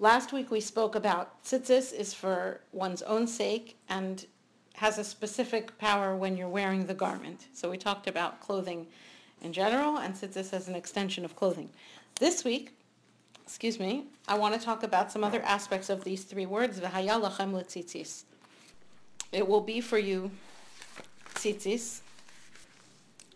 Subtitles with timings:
[0.00, 4.26] Last week we spoke about tzitzis is for one's own sake and
[4.74, 7.46] has a specific power when you're wearing the garment.
[7.52, 8.88] So we talked about clothing
[9.40, 11.70] in general and tzitzis as an extension of clothing.
[12.18, 12.76] This week,
[13.44, 17.22] excuse me, I want to talk about some other aspects of these three words, v'haya
[17.22, 18.24] lachem letzitzis.
[19.30, 20.32] It will be for you
[21.34, 22.00] tzitzis,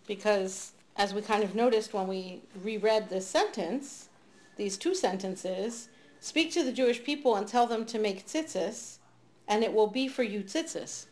[0.08, 4.08] because as we kind of noticed when we reread this sentence,
[4.56, 5.88] these two sentences,
[6.20, 8.98] speak to the Jewish people and tell them to make tzitzis,
[9.46, 11.06] and it will be for you tzitzis.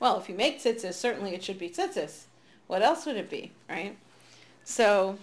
[0.00, 2.24] Well, if you make tzitzis, certainly it should be tzitzis.
[2.66, 3.96] What else would it be, right?
[4.64, 5.18] So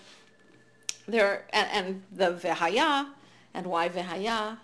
[1.08, 3.08] there, and, and the vehaya,
[3.54, 4.58] and why vehaya,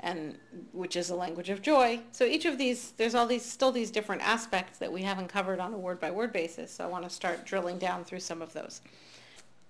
[0.00, 0.38] and
[0.72, 2.00] which is a language of joy.
[2.10, 5.60] So each of these, there's all these, still these different aspects that we haven't covered
[5.60, 6.72] on a word by word basis.
[6.72, 8.80] So I want to start drilling down through some of those.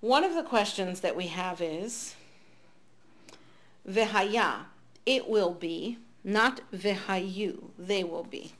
[0.01, 2.15] One of the questions that we have is,
[3.89, 4.67] vehaya,
[5.07, 8.53] it will be, not vehayu, they will be.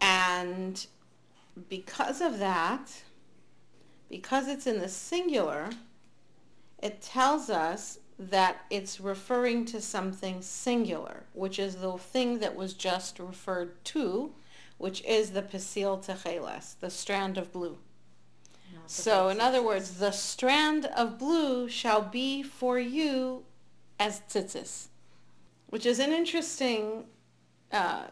[0.00, 0.86] And
[1.68, 3.02] because of that,
[4.08, 5.70] because it's in the singular,
[6.82, 12.74] it tells us that it's referring to something singular, which is the thing that was
[12.74, 14.32] just referred to,
[14.78, 17.78] which is the Pasil Techeles, the strand of blue.
[18.86, 23.44] So, in other words, the strand of blue shall be for you
[23.98, 24.88] as tzitzis,
[25.68, 27.04] which is an interesting
[27.72, 28.04] uh,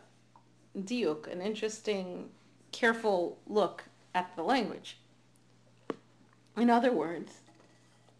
[0.79, 2.29] diuk, an interesting,
[2.71, 4.99] careful look at the language.
[6.57, 7.33] In other words,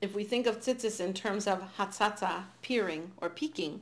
[0.01, 3.81] if we think of tzitzis in terms of hatzatza, peering or peeking,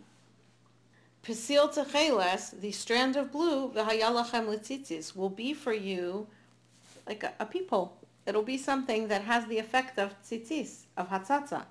[1.23, 6.27] Pesil techeles, the strand of blue, v'hayalachem letzitzis, will be for you
[7.07, 7.93] like a, a peephole.
[8.27, 11.65] It'll be something that has the effect of tzitzis, of hatzatza.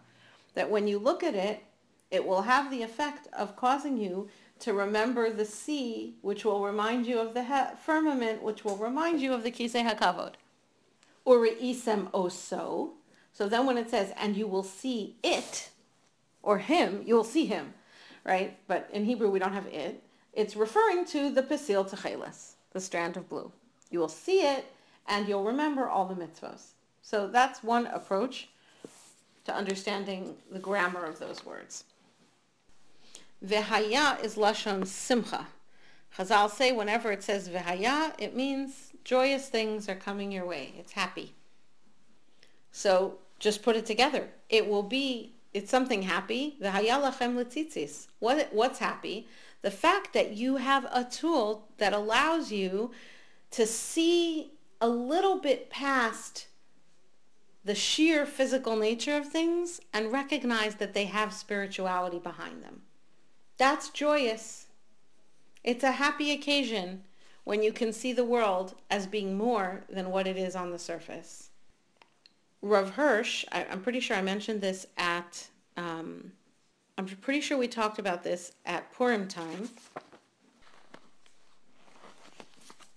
[0.53, 1.63] That when you look at it,
[2.11, 4.29] it will have the effect of causing you
[4.59, 9.21] to remember the sea, which will remind you of the he- firmament, which will remind
[9.21, 10.33] you of the kisei hakavod.
[11.23, 12.91] Or isem oso.
[13.31, 15.69] So then when it says, and you will see it,
[16.41, 17.73] or him, you will see him,
[18.25, 18.57] right?
[18.67, 20.03] But in Hebrew we don't have it.
[20.33, 23.51] It's referring to the Pasil Techeles, the strand of blue.
[23.91, 24.65] You will see it,
[25.07, 26.73] and you'll remember all the mitzvos.
[27.01, 28.49] So that's one approach
[29.45, 31.85] to understanding the grammar of those words.
[33.45, 35.47] Vehaya is Lashon Simcha.
[36.17, 40.73] Chazal say whenever it says Vehaya, it means joyous things are coming your way.
[40.77, 41.33] It's happy.
[42.71, 44.29] So just put it together.
[44.49, 46.57] It will be, it's something happy.
[46.61, 48.07] Vehaya lachem letzitzis.
[48.19, 49.27] What, what's happy?
[49.61, 52.91] The fact that you have a tool that allows you
[53.51, 54.51] to see
[54.81, 56.47] a little bit past
[57.63, 62.81] the sheer physical nature of things and recognize that they have spirituality behind them.
[63.59, 64.67] That's joyous.
[65.65, 67.03] It's a happy occasion
[67.43, 70.79] when you can see the world as being more than what it is on the
[70.79, 71.49] surface.
[72.61, 76.31] Rav Hirsch, I, am pretty sure I mentioned this at, um,
[76.97, 79.69] I'm pretty sure we talked about this at Purim time.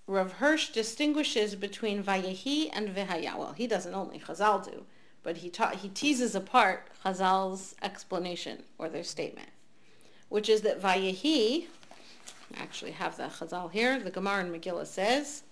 [0.06, 3.36] Rav Hirsch distinguishes between Vayehi and Vehaya.
[3.36, 4.84] Well, he doesn't only, Chazal do,
[5.24, 9.48] but he, ta- he teases apart Chazal's explanation or their statement
[10.32, 11.66] which is that Vayehi,
[12.56, 15.42] I actually have the Chazal here, the Gemara in Megillah says,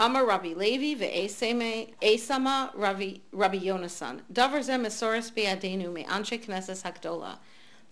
[0.00, 4.20] Amar Rabbi Levi ve'eseme esama Rabbi, Rabbi Yonasan.
[4.32, 7.36] Davar zeh mesoris be'adenu me'anshe knesses hakdola.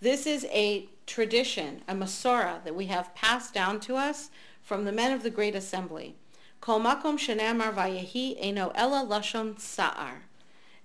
[0.01, 4.31] This is a tradition, a masora that we have passed down to us
[4.63, 6.15] from the men of the great assembly.
[6.61, 10.23] Kol makom shenamar vayehi eno ella lashon sa'ar.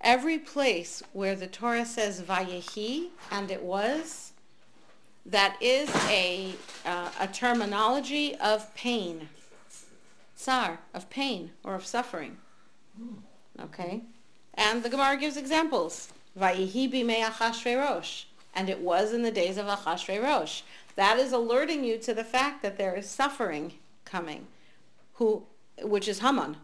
[0.00, 4.32] Every place where the Torah says Vayehi, and it was,
[5.26, 6.54] that is a,
[6.86, 9.28] uh, a terminology of pain.
[10.36, 12.38] Tsar, of pain or of suffering.
[13.60, 14.02] Okay?
[14.54, 16.12] And the Gemara gives examples.
[16.38, 18.24] Vayehi bimei Achashverosh.
[18.54, 20.62] And it was in the days of Achashverosh.
[20.94, 23.74] That is alerting you to the fact that there is suffering
[24.04, 24.46] coming,
[25.14, 25.44] who,
[25.82, 26.56] which is Haman.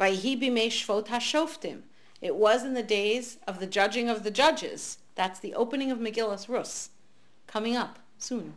[0.00, 1.82] Vayehi bimei Shvot HaShoftim.
[2.26, 4.98] It was in the days of the judging of the judges.
[5.14, 6.90] That's the opening of Megillus Rus,
[7.46, 8.54] coming up soon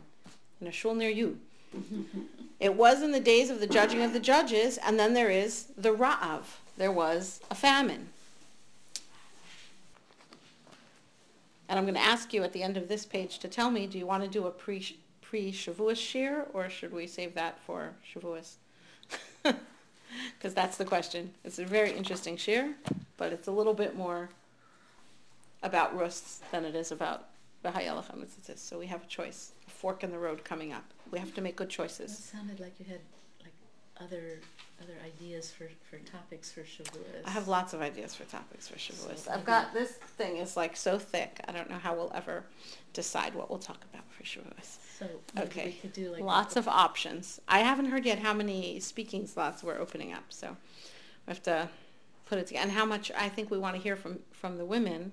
[0.60, 1.38] in a shul near you.
[2.60, 5.66] it was in the days of the judging of the judges, and then there is
[5.76, 6.42] the Ra'av.
[6.78, 8.08] There was a famine.
[11.68, 13.86] And I'm going to ask you at the end of this page to tell me,
[13.86, 17.60] do you want to do a pre pre Shavuos shiur, or should we save that
[17.60, 18.54] for Shavuos?
[20.38, 21.32] Because that's the question.
[21.44, 22.74] It's a very interesting shiur
[23.20, 24.30] but it's a little bit more
[25.62, 27.26] about Rus than it is about
[28.56, 30.84] So we have a choice, a fork in the road coming up.
[31.10, 32.16] We have to make good choices.
[32.16, 33.00] Sounded like you had
[34.00, 34.40] other
[34.82, 37.26] other ideas for, for topics for Shavuos.
[37.26, 39.18] I have lots of ideas for topics for Shavuos.
[39.18, 41.38] So I've got this thing is like so thick.
[41.46, 42.44] I don't know how we'll ever
[42.94, 44.78] decide what we'll talk about for Shavuos.
[44.98, 45.06] So
[45.38, 45.66] Okay.
[45.66, 47.40] we could do like Lots of options.
[47.46, 50.56] I haven't heard yet how many speaking slots we're opening up, so
[51.26, 51.68] we have to
[52.26, 52.62] put it together.
[52.64, 55.12] And how much I think we want to hear from from the women,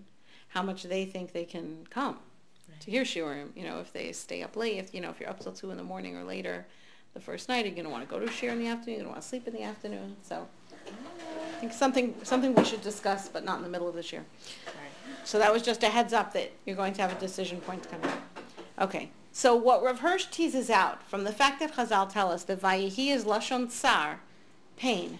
[0.49, 2.19] how much they think they can come
[2.79, 3.49] to hear shiurim.
[3.55, 5.71] You know, if they stay up late, if you know, if you're up till two
[5.71, 6.65] in the morning or later,
[7.17, 8.97] the first night, you're gonna want to go to shiur in the afternoon.
[8.97, 10.15] You're gonna want to sleep in the afternoon.
[10.21, 10.47] So
[10.87, 14.23] I think something something we should discuss, but not in the middle of this year.
[15.23, 17.89] So that was just a heads up that you're going to have a decision point
[17.89, 18.21] coming up.
[18.79, 19.09] Okay.
[19.31, 23.09] So what Rav Hirsch teases out from the fact that Chazal tell us that Vayehi
[23.09, 24.19] is lashon tsar,
[24.77, 25.19] pain,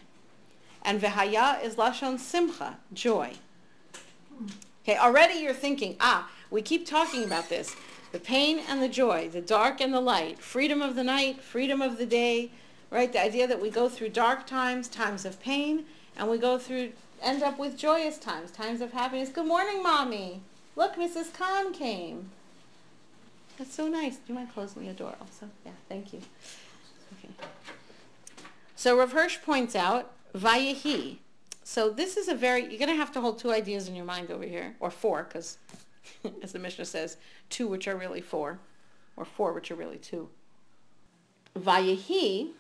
[0.84, 3.34] and Vehaya is lashon simcha, joy.
[4.84, 4.98] Okay.
[4.98, 7.76] Already you're thinking, ah, we keep talking about this:
[8.12, 11.82] the pain and the joy, the dark and the light, freedom of the night, freedom
[11.82, 12.52] of the day.
[12.90, 13.12] Right.
[13.12, 15.84] The idea that we go through dark times, times of pain,
[16.16, 19.30] and we go through end up with joyous times, times of happiness.
[19.30, 20.42] Good morning, mommy.
[20.76, 21.34] Look, Mrs.
[21.34, 22.30] Khan came.
[23.58, 24.18] That's so nice.
[24.18, 25.50] Do you mind closing your door also?
[25.66, 26.22] Yeah, thank you.
[27.18, 27.34] Okay.
[28.76, 31.18] So Rav Hirsch points out Vayehi.
[31.64, 34.06] So this is a very, you're going to have to hold two ideas in your
[34.06, 35.58] mind over here, or four, because
[36.44, 37.18] as the Mishnah says,
[37.50, 38.60] two which are really four,
[39.16, 40.30] or four which are really two.
[41.58, 42.52] Vayehi,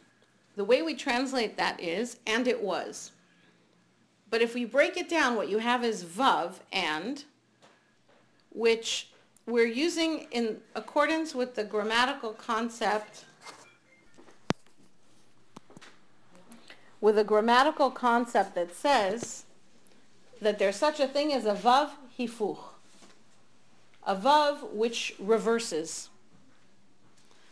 [0.56, 3.12] the way we translate that is, and it was.
[4.30, 7.24] But if we break it down, what you have is vav, and,
[8.52, 9.10] which
[9.46, 13.24] we're using in accordance with the grammatical concept,
[17.00, 19.46] with a grammatical concept that says
[20.42, 22.58] that there's such a thing as a vav hifuch,
[24.08, 26.10] a vav which reverses.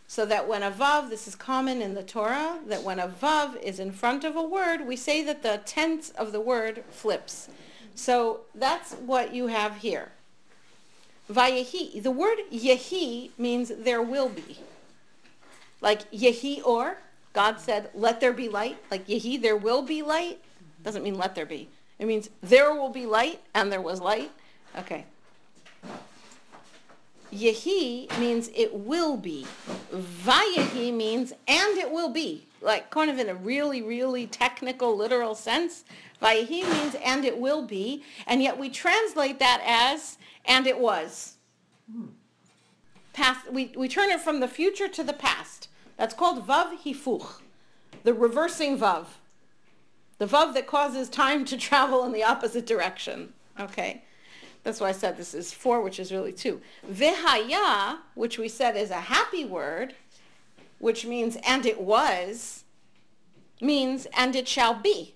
[0.08, 3.60] So that when a vav, this is common in the Torah, that when a vav
[3.62, 7.48] is in front of a word, we say that the tense of the word flips.
[7.94, 10.12] So that's what you have here.
[11.30, 12.02] Vayehi.
[12.02, 14.58] The word yehi means there will be.
[15.80, 16.98] Like yehi or,
[17.32, 18.78] God said, let there be light.
[18.90, 20.40] Like yehi, there will be light.
[20.82, 21.68] Doesn't mean let there be.
[21.98, 24.30] It means there will be light and there was light.
[24.78, 25.04] Okay.
[27.32, 29.46] Yehi means it will be.
[29.92, 32.46] Vayehi means and it will be.
[32.60, 35.84] Like kind of in a really, really technical, literal sense.
[36.22, 38.02] Vayehi means and it will be.
[38.26, 41.36] And yet we translate that as and it was.
[43.12, 45.68] Past, we, we turn it from the future to the past.
[45.96, 47.40] That's called vav hifuch,
[48.02, 49.06] the reversing vav.
[50.18, 53.32] The vav that causes time to travel in the opposite direction.
[53.58, 54.02] Okay?
[54.66, 56.60] That's why I said this is four, which is really two.
[56.90, 59.94] Vihaya, which we said is a happy word,
[60.80, 62.64] which means and it was,
[63.60, 65.14] means and it shall be.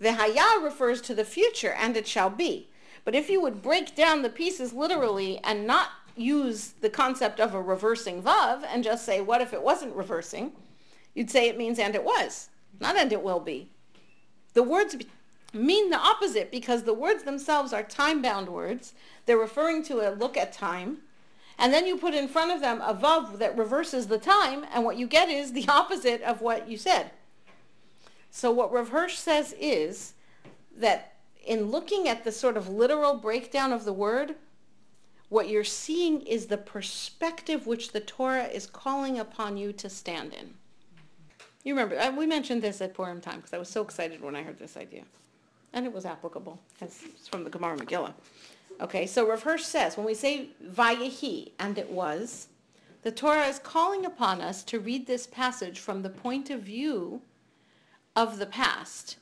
[0.00, 2.70] Vihaya refers to the future and it shall be.
[3.04, 7.52] But if you would break down the pieces literally and not use the concept of
[7.52, 10.52] a reversing vav and just say, what if it wasn't reversing?
[11.12, 12.48] You'd say it means and it was,
[12.80, 13.68] not and it will be.
[14.54, 14.96] The words
[15.52, 18.94] mean the opposite because the words themselves are time-bound words.
[19.26, 20.98] They're referring to a look at time.
[21.58, 24.84] And then you put in front of them a vav that reverses the time, and
[24.84, 27.10] what you get is the opposite of what you said.
[28.30, 30.14] So what Rav Hirsch says is
[30.76, 31.12] that
[31.46, 34.36] in looking at the sort of literal breakdown of the word,
[35.28, 40.32] what you're seeing is the perspective which the Torah is calling upon you to stand
[40.32, 40.54] in.
[41.64, 44.34] You remember, uh, we mentioned this at Purim time because I was so excited when
[44.34, 45.04] I heard this idea.
[45.72, 46.60] And it was applicable.
[46.80, 48.12] It's from the Gemara Megillah.
[48.80, 52.48] Okay, so Rav Hirsch says, when we say Vayehi, and it was,
[53.02, 57.22] the Torah is calling upon us to read this passage from the point of view
[58.14, 59.16] of the past,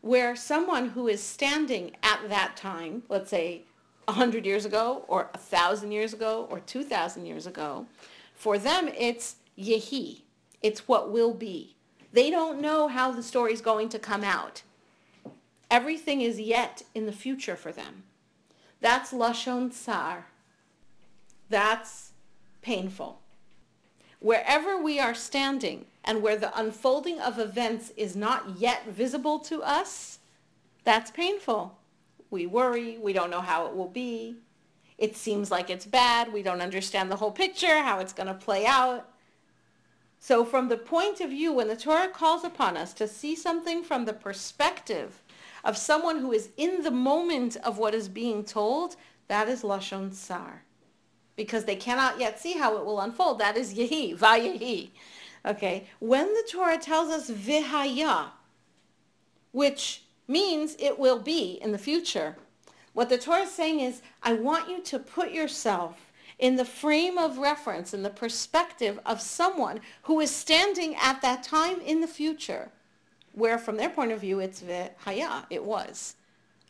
[0.00, 3.64] where someone who is standing at that time, let's say
[4.04, 7.86] 100 years ago, or 1,000 years ago, or 2,000 years ago,
[8.34, 10.22] for them it's Yehi.
[10.62, 11.76] It's what will be.
[12.12, 14.62] They don't know how the story is going to come out.
[15.70, 18.04] Everything is yet in the future for them.
[18.80, 20.26] That's Lashon Tsar.
[21.50, 22.12] That's
[22.62, 23.20] painful.
[24.20, 29.62] Wherever we are standing and where the unfolding of events is not yet visible to
[29.62, 30.18] us,
[30.84, 31.78] that's painful.
[32.30, 34.36] We worry, we don't know how it will be.
[34.96, 38.34] It seems like it's bad, we don't understand the whole picture, how it's going to
[38.34, 39.08] play out.
[40.18, 43.84] So from the point of view, when the Torah calls upon us to see something
[43.84, 45.22] from the perspective
[45.64, 48.96] of someone who is in the moment of what is being told,
[49.28, 50.62] That is Lashon Sar.
[51.36, 53.38] Because they cannot yet see how it will unfold.
[53.38, 54.90] That is Yehi, Vayehi.
[55.46, 55.86] Okay.
[56.00, 58.30] When the Torah tells us Vihaya,
[59.52, 62.36] which means it will be in the future,
[62.92, 67.18] what the Torah is saying is, I want you to put yourself in the frame
[67.18, 72.06] of reference, in the perspective of someone who is standing at that time in the
[72.06, 72.70] future,
[73.38, 76.14] where from their point of view it's Vihaya, it was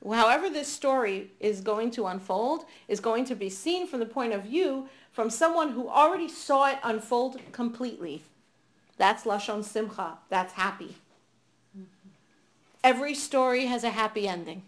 [0.04, 4.32] however this story is going to unfold is going to be seen from the point
[4.32, 8.22] of view from someone who already saw it unfold completely.
[8.96, 10.18] That's Lashon Simcha.
[10.28, 10.96] That's happy.
[11.76, 12.08] Mm-hmm.
[12.84, 14.62] Every story has a happy ending.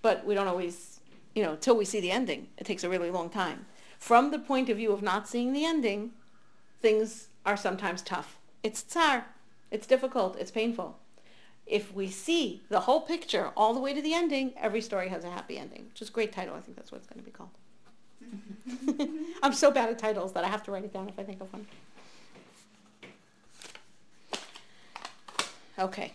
[0.00, 0.98] But we don't always,
[1.34, 2.48] you know, till we see the ending.
[2.58, 3.66] It takes a really long time.
[3.98, 6.10] From the point of view of not seeing the ending,
[6.80, 8.38] things are sometimes tough.
[8.64, 9.26] It's tsar.
[9.72, 10.36] It's difficult.
[10.38, 10.98] It's painful
[11.66, 15.24] if we see the whole picture all the way to the ending, every story has
[15.24, 16.54] a happy ending, which is a great title.
[16.54, 17.50] I think that's what it's going to be called.
[19.42, 21.40] I'm so bad at titles that I have to write it down if I think
[21.40, 21.66] of one.
[25.78, 26.12] Okay.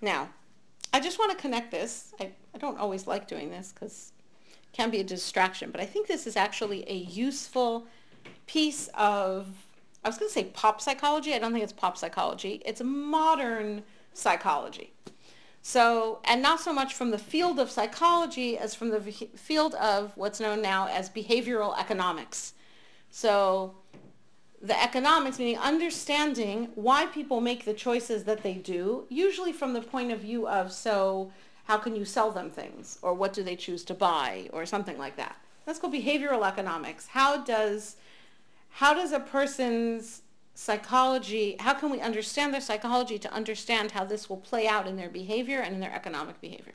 [0.00, 0.30] Now,
[0.92, 2.14] I just want to connect this.
[2.20, 4.12] I, I don't always like doing this because
[4.62, 7.86] it can be a distraction, but I think this is actually a useful
[8.46, 9.48] piece of,
[10.04, 11.34] I was going to say pop psychology.
[11.34, 12.62] I don't think it's pop psychology.
[12.64, 13.82] It's modern
[14.14, 14.92] psychology.
[15.62, 20.12] So, and not so much from the field of psychology as from the field of
[20.16, 22.54] what's known now as behavioral economics.
[23.10, 23.76] So
[24.60, 29.80] the economics, meaning understanding why people make the choices that they do, usually from the
[29.80, 31.30] point of view of, so
[31.64, 32.98] how can you sell them things?
[33.02, 34.48] Or what do they choose to buy?
[34.52, 35.36] Or something like that.
[35.64, 37.06] Let's behavioral economics.
[37.06, 37.96] How does,
[38.72, 40.22] how does a person's
[40.54, 44.96] psychology, how can we understand their psychology to understand how this will play out in
[44.96, 46.72] their behavior and in their economic behavior?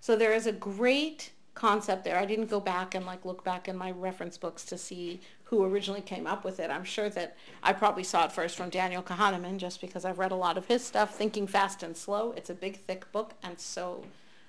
[0.00, 2.16] So there is a great concept there.
[2.16, 5.64] I didn't go back and like look back in my reference books to see who
[5.64, 6.70] originally came up with it.
[6.70, 10.30] I'm sure that I probably saw it first from Daniel Kahneman just because I've read
[10.30, 12.32] a lot of his stuff, Thinking Fast and Slow.
[12.36, 14.04] It's a big, thick book and so,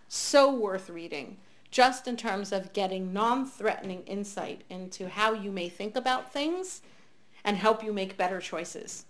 [0.08, 1.38] so worth reading
[1.72, 6.82] just in terms of getting non-threatening insight into how you may think about things
[7.44, 9.06] and help you make better choices.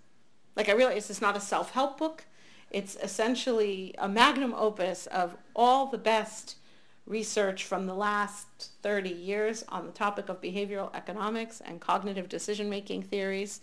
[0.56, 2.26] Like I realize it's not a self-help book.
[2.70, 6.58] It's essentially a magnum opus of all the best
[7.06, 13.04] research from the last 30 years on the topic of behavioral economics and cognitive decision-making
[13.04, 13.62] theories.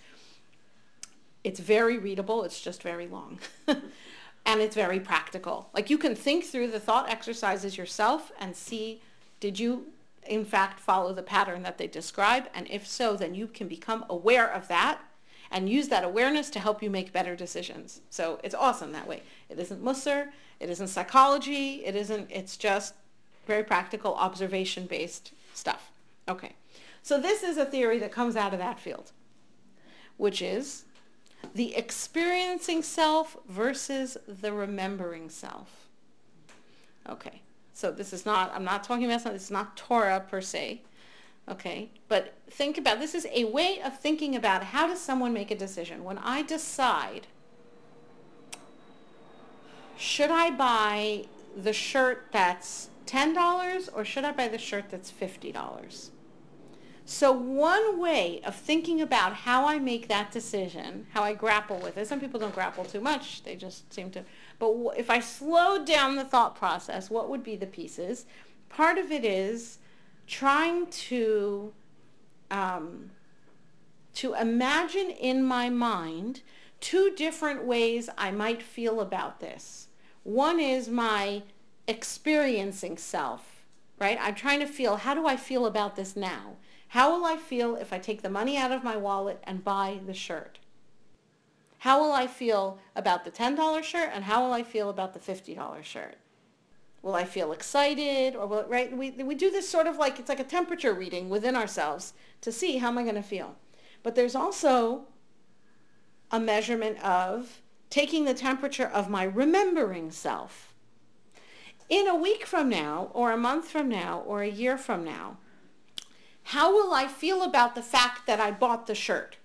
[1.45, 2.43] It's very readable.
[2.43, 3.39] It's just very long.
[4.47, 5.69] and it's very practical.
[5.75, 9.03] Like you can think through the thought exercises yourself and see,
[9.41, 9.89] did you
[10.25, 12.45] in fact follow the pattern that they describe?
[12.55, 15.01] And if so, then you can become aware of that
[15.51, 18.01] and use that awareness to help you make better decisions.
[18.09, 19.23] So it's awesome that way.
[19.49, 22.95] It isn't Musser, it isn't psychology, it isn't, it's just
[23.47, 25.91] very practical observation-based stuff.
[26.29, 26.55] Okay,
[27.03, 29.13] so this is a theory that comes out of that field,
[30.17, 30.86] which is
[31.55, 35.89] the experiencing self versus the remembering self.
[37.09, 37.41] Okay,
[37.73, 40.83] so this is not, I'm not talking about something, is not Torah per se.
[41.49, 45.51] Okay, but think about, this is a way of thinking about how does someone make
[45.53, 46.03] a decision.
[46.03, 47.29] When I decide,
[49.97, 51.27] should I buy
[51.57, 56.11] the shirt that's $10 or should I buy the shirt that's $50?
[57.09, 61.97] So one way of thinking about how I make that decision, how I grapple with
[61.97, 64.25] it, some people don't grapple too much, they just seem to,
[64.59, 68.27] but if I slowed down the thought process, what would be the pieces?
[68.69, 69.79] Part of it is
[70.27, 71.73] trying to,
[72.51, 73.13] um,
[74.15, 76.43] to imagine in my mind
[76.81, 79.87] two different ways I might feel about this.
[80.25, 81.45] One is my
[81.87, 83.65] experiencing self,
[84.01, 84.19] right?
[84.21, 86.57] I'm trying to feel, how do I feel about this now?
[86.89, 90.01] How will I feel if I take the money out of my wallet and buy
[90.07, 90.59] the shirt?
[91.79, 95.21] How will I feel about the $10 shirt and how will I feel about the
[95.21, 96.17] $50 shirt?
[97.03, 98.97] Will I feel excited or will, it, right?
[98.97, 102.51] We, we do this sort of like, it's like a temperature reading within ourselves to
[102.51, 103.57] see how am I going to feel.
[104.03, 105.05] But there's also
[106.31, 110.75] a measurement of taking the temperature of my remembering self.
[111.89, 115.37] In a week from now or a month from now or a year from now,
[116.47, 119.37] how will I feel about the fact that I bought the shirt?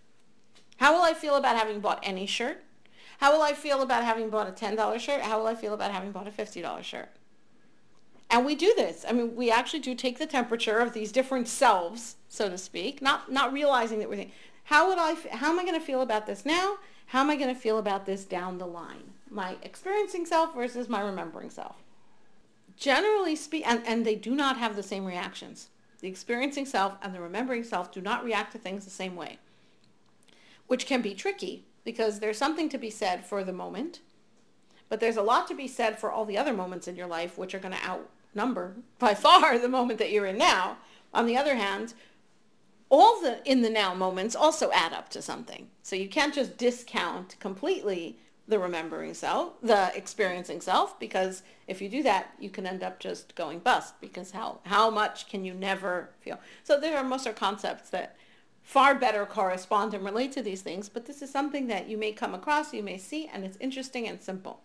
[0.77, 2.63] How will I feel about having bought any shirt?
[3.17, 5.21] How will I feel about having bought a $10 shirt?
[5.21, 7.09] How will I feel about having bought a $50 shirt?
[8.29, 9.03] And we do this.
[9.07, 13.01] I mean, we actually do take the temperature of these different selves, so to speak,
[13.01, 16.01] not, not realizing that we're thinking, how, would I, how am I going to feel
[16.01, 16.77] about this now?
[17.07, 19.13] How am I going to feel about this down the line?
[19.27, 21.77] My experiencing self versus my remembering self
[22.77, 25.69] generally speak, and, and they do not have the same reactions.
[26.01, 29.37] The experiencing self and the remembering self do not react to things the same way,
[30.67, 34.01] which can be tricky because there's something to be said for the moment,
[34.89, 37.37] but there's a lot to be said for all the other moments in your life,
[37.37, 40.77] which are going to outnumber by far the moment that you're in now.
[41.13, 41.93] On the other hand,
[42.89, 45.69] all the in the now moments also add up to something.
[45.83, 48.17] So you can't just discount completely
[48.51, 52.99] the remembering self, the experiencing self, because if you do that, you can end up
[52.99, 56.37] just going bust because how, how much can you never feel?
[56.63, 58.17] So there are Musser concepts that
[58.61, 62.11] far better correspond and relate to these things, but this is something that you may
[62.11, 64.59] come across, you may see, and it's interesting and simple.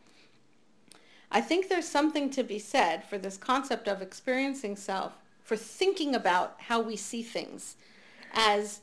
[1.30, 5.12] I think there's something to be said for this concept of experiencing self,
[5.44, 7.76] for thinking about how we see things
[8.34, 8.80] as,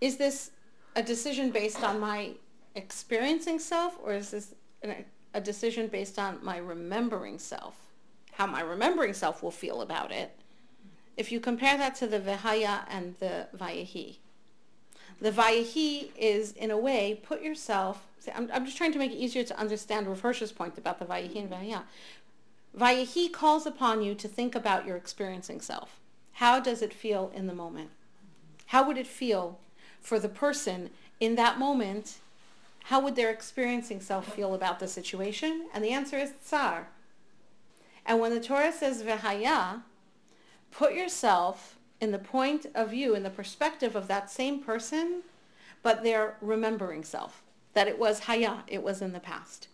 [0.00, 0.50] is this
[0.96, 2.32] a decision based on my
[2.78, 5.04] experiencing self or is this an,
[5.34, 7.74] a decision based on my remembering self?
[8.32, 10.30] How my remembering self will feel about it.
[11.16, 14.16] If you compare that to the Vihaya and the Vayahi,
[15.20, 19.10] the Vayahi is, in a way, put yourself, see, I'm, I'm just trying to make
[19.10, 21.82] it easier to understand Rav Hirsch's point about the Vayahi and Vahaya.
[22.78, 25.98] Vayahi calls upon you to think about your experiencing self.
[26.34, 27.90] How does it feel in the moment?
[28.66, 29.58] How would it feel
[30.00, 32.18] for the person in that moment
[32.88, 35.66] how would their experiencing self feel about the situation?
[35.74, 36.88] And the answer is tsar.
[38.06, 39.82] And when the Torah says vehaya,
[40.70, 45.20] put yourself in the point of view, in the perspective of that same person,
[45.82, 47.42] but their remembering self,
[47.74, 49.68] that it was haya, it was in the past.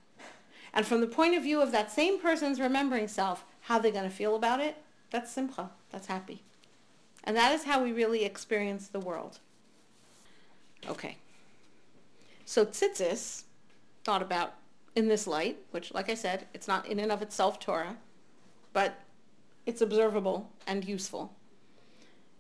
[0.72, 3.92] And from the point of view of that same person's remembering self, how are they're
[3.92, 4.78] going to feel about it,
[5.12, 6.42] that's simcha, that's happy.
[7.22, 9.38] And that is how we really experience the world.
[10.88, 11.18] Okay.
[12.44, 13.44] So tzitzis,
[14.04, 14.54] thought about
[14.94, 17.96] in this light, which, like I said, it's not in and of itself Torah,
[18.72, 19.00] but
[19.66, 21.34] it's observable and useful.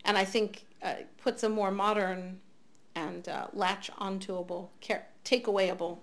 [0.04, 2.40] And I think uh, puts a more modern
[2.94, 4.68] and uh, latch ontoable,
[5.24, 5.98] takeawayable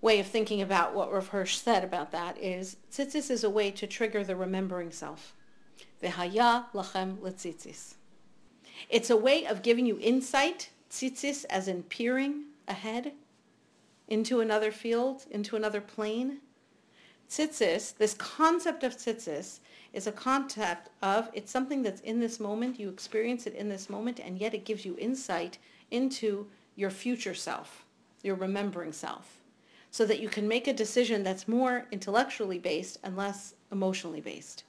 [0.00, 3.70] way of thinking about what Rav Hirsch said about that is tzitzis is a way
[3.72, 5.34] to trigger the remembering self.
[6.02, 7.94] V'haya lachem letzitzis.
[8.88, 13.12] It's a way of giving you insight, tzitzis as in peering, ahead
[14.08, 16.38] into another field, into another plane.
[17.28, 19.60] Tzitzis, this concept of tzitzis,
[19.92, 23.90] is a concept of it's something that's in this moment, you experience it in this
[23.90, 25.58] moment, and yet it gives you insight
[25.90, 27.84] into your future self,
[28.22, 29.40] your remembering self,
[29.90, 34.64] so that you can make a decision that's more intellectually based and less emotionally based.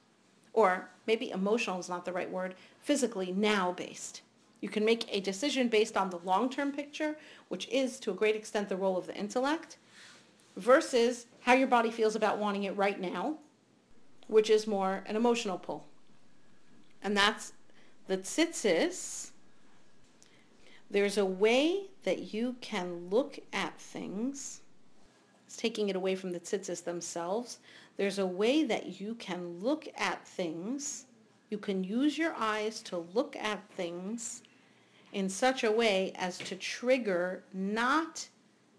[0.53, 4.21] Or maybe emotional is not the right word, physically now based.
[4.61, 7.17] You can make a decision based on the long-term picture,
[7.49, 9.77] which is to a great extent the role of the intellect,
[10.55, 13.37] versus how your body feels about wanting it right now,
[14.27, 15.87] which is more an emotional pull.
[17.03, 17.53] And that's
[18.07, 19.31] the tzitzis.
[20.91, 24.61] There's a way that you can look at things.
[25.47, 27.59] It's taking it away from the tzitzis themselves.
[27.97, 31.05] There's a way that you can look at things.
[31.49, 34.43] You can use your eyes to look at things
[35.13, 38.27] in such a way as to trigger not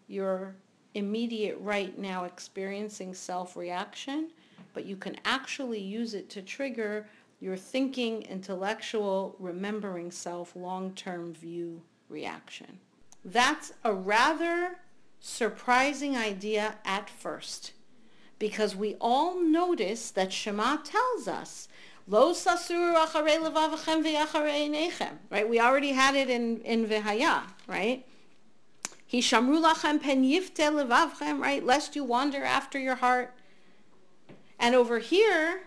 [0.07, 0.55] your
[0.95, 4.31] immediate right now experiencing self-reaction,
[4.75, 7.09] but you can actually use it to trigger
[7.41, 12.79] your thinking, intellectual, remembering self, long-term view reaction.
[13.25, 14.79] That's a rather
[15.19, 17.73] surprising idea at first
[18.39, 21.69] because we all notice that Shema tells us
[25.31, 25.49] Right?
[25.49, 28.05] We already had it in, in Vihaya, right?
[29.11, 30.25] Hishamru lachem pen
[31.39, 31.65] right?
[31.65, 33.35] Lest you wander after your heart.
[34.59, 35.63] And over here,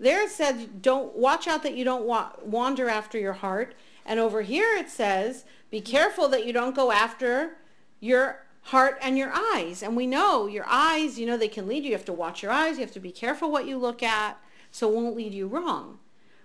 [0.00, 3.74] there it says, don't watch out that you don't wa- wander after your heart.
[4.06, 7.56] And over here it says, be careful that you don't go after
[8.00, 9.82] your heart and your eyes.
[9.82, 11.90] And we know your eyes, you know, they can lead you.
[11.90, 12.76] You have to watch your eyes.
[12.76, 14.38] You have to be careful what you look at
[14.74, 16.00] so it won't lead you wrong.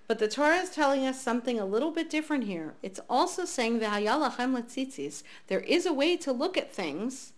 [0.08, 2.76] But the Torah is telling us something a little bit different here.
[2.84, 7.34] It's also saying khamlatzis, there is a way to look at things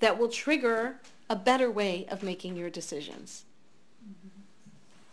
[0.00, 0.96] that will trigger
[1.30, 3.44] a better way of making your decisions.
[4.04, 4.40] Mm-hmm.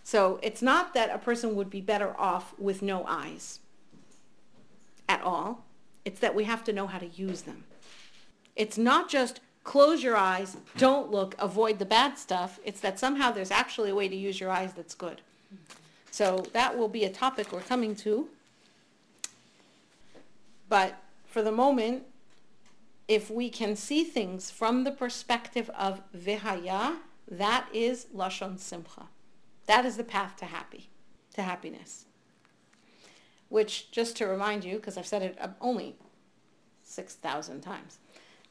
[0.03, 3.60] So it's not that a person would be better off with no eyes
[5.07, 5.65] at all.
[6.03, 7.63] It's that we have to know how to use them.
[8.55, 12.60] It's not just close your eyes, don't look, avoid the bad stuff.
[12.63, 15.21] It's that somehow there's actually a way to use your eyes that's good.
[16.10, 18.28] So that will be a topic we're coming to.
[20.67, 22.04] But for the moment,
[23.08, 26.97] if we can see things from the perspective of vihaya,
[27.30, 29.08] that is lashon simcha.
[29.65, 30.89] That is the path to happy,
[31.34, 32.06] to happiness.
[33.50, 35.95] Which, just to remind you, because I've said it uh, only
[36.84, 38.00] 6,000 times,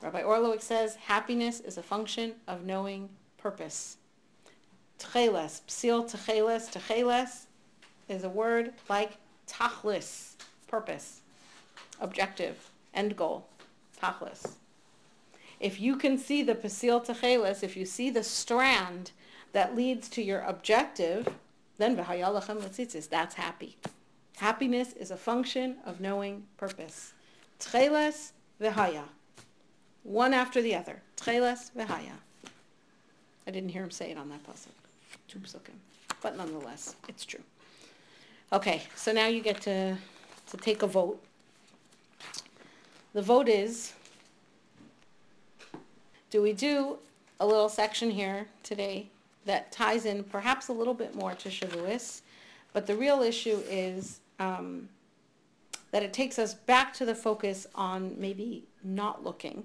[0.02, 3.98] Rabbi Orlowek says happiness is a function of knowing purpose.
[4.98, 7.44] Tcheles, psil tcheles, tcheles
[8.08, 10.36] is a word like tachlis,
[10.68, 11.20] purpose,
[12.00, 13.46] objective, end goal,
[14.00, 14.54] tachlis.
[15.58, 19.10] If you can see the pasil tcheles, if you see the strand
[19.52, 21.28] that leads to your objective,
[21.76, 23.76] then v'hayalachem letzitzis, that's happy.
[24.36, 27.12] Happiness is a function of knowing purpose.
[27.58, 29.04] Tcheles v'haya
[30.02, 31.02] one after the other.
[31.16, 32.12] Tcheles v'haya.
[33.46, 34.68] I didn't hear him say it on that pasuk.
[35.28, 35.74] Two psukim.
[36.22, 37.40] But nonetheless, it's true.
[38.52, 39.96] Okay, so now you get to,
[40.50, 41.22] to take a vote.
[43.12, 43.92] The vote is,
[46.30, 46.98] do we do
[47.40, 49.08] a little section here today
[49.46, 52.20] that ties in perhaps a little bit more to Shavuos,
[52.72, 54.88] but the real issue is um,
[55.90, 59.64] that it takes us back to the focus on maybe not looking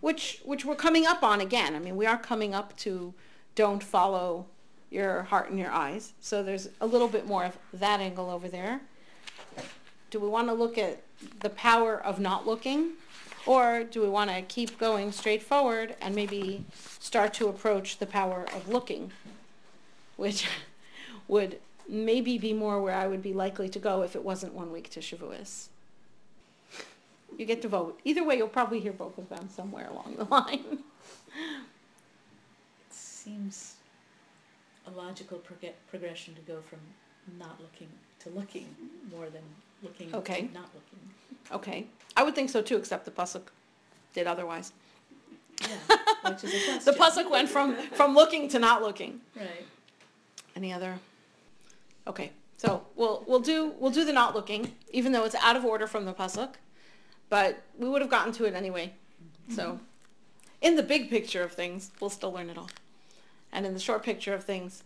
[0.00, 1.74] which which we're coming up on again.
[1.74, 3.14] I mean, we are coming up to
[3.54, 4.46] don't follow
[4.90, 6.12] your heart and your eyes.
[6.20, 8.80] So there's a little bit more of that angle over there.
[10.10, 11.02] Do we want to look at
[11.40, 12.92] the power of not looking?
[13.46, 16.64] Or do we want to keep going straight forward and maybe
[17.00, 19.12] start to approach the power of looking,
[20.16, 20.46] which
[21.28, 21.58] would
[21.88, 24.90] maybe be more where I would be likely to go if it wasn't one week
[24.90, 25.68] to Shavuos.
[27.36, 28.00] You get to vote.
[28.04, 30.64] Either way, you'll probably hear both of them somewhere along the line.
[32.80, 33.74] It seems
[34.86, 36.78] a logical prog- progression to go from
[37.38, 37.88] not looking
[38.20, 38.66] to looking
[39.14, 39.42] more than
[39.82, 40.46] looking Okay.
[40.48, 40.98] to not looking.
[41.52, 41.86] Okay,
[42.16, 43.42] I would think so too, except the pasuk
[44.14, 44.72] did otherwise.
[45.60, 45.68] Yeah,
[46.30, 46.84] which is a question.
[46.84, 49.20] The pasuk went from from looking to not looking.
[49.36, 49.66] Right.
[50.56, 50.98] Any other?
[52.06, 55.64] Okay, so we'll we'll do we'll do the not looking, even though it's out of
[55.64, 56.54] order from the pasuk,
[57.28, 58.92] but we would have gotten to it anyway.
[59.50, 59.80] So,
[60.60, 62.70] in the big picture of things, we'll still learn it all,
[63.52, 64.82] and in the short picture of things,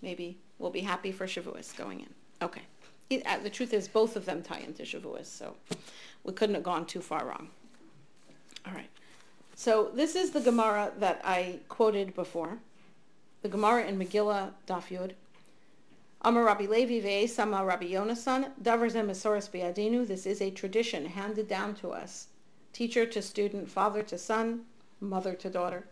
[0.00, 2.08] maybe we'll be happy for Shavuos going in.
[2.40, 2.62] Okay.
[3.10, 5.54] It, uh, the truth is, both of them tie into Shavuos, so
[6.24, 7.48] we couldn't have gone too far wrong.
[8.66, 8.90] All right.
[9.54, 12.58] So this is the Gemara that I quoted before.
[13.42, 15.12] The Gemara in Megillah Daf Yud.
[16.22, 20.06] Amar Rabbi Levi ve'esama Rabbi Yonasan, davar zeh mesoras.
[20.06, 22.28] This is a tradition handed down to us.
[22.72, 24.62] Teacher to student, father to son,
[25.00, 25.84] mother to daughter.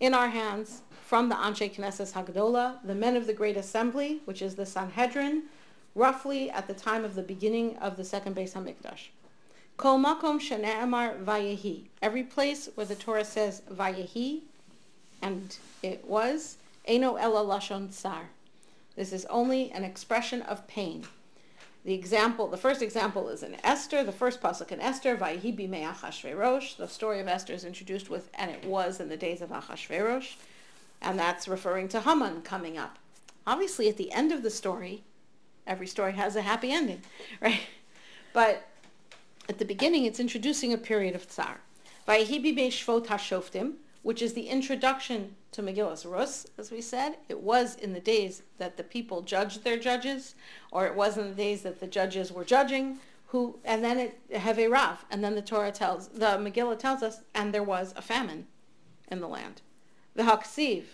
[0.00, 4.42] In our hands, from the Anshe Knesses Hagdola, the men of the Great Assembly, which
[4.42, 5.44] is the Sanhedrin,
[5.94, 9.08] roughly at the time of the beginning of the second Beis Hamikdash.
[9.76, 11.84] Kol makom shene'emar vayehi.
[12.02, 14.40] Every place where the Torah says vayehi,
[15.22, 18.30] and it was, eno ela lashon tsar.
[18.98, 21.04] This is only an expression of pain.
[21.84, 25.88] The example, the first example is in Esther, the first pasuk in Esther, vayehi bimei
[25.88, 26.76] Achashverosh.
[26.76, 30.34] The story of Esther is introduced with, and it was in the days of Achashverosh,
[31.00, 32.98] and that's referring to Haman coming up.
[33.46, 35.04] Obviously, at the end of the story,
[35.64, 37.02] every story has a happy ending,
[37.40, 37.60] right?
[38.32, 38.66] But
[39.48, 41.60] at the beginning, it's introducing a period of tsar.
[42.08, 47.16] Vayehi bimei Shvot HaShoftim, which is the introduction to Megillas Rus, as we said.
[47.28, 50.34] It was in the days that the people judged their judges,
[50.70, 54.20] or it was in the days that the judges were judging, who, and then it,
[54.36, 57.92] have a Rav, and then the Torah tells, the Megillah tells us, and there was
[57.96, 58.46] a famine
[59.10, 59.62] in the land.
[60.14, 60.84] The Haksiv.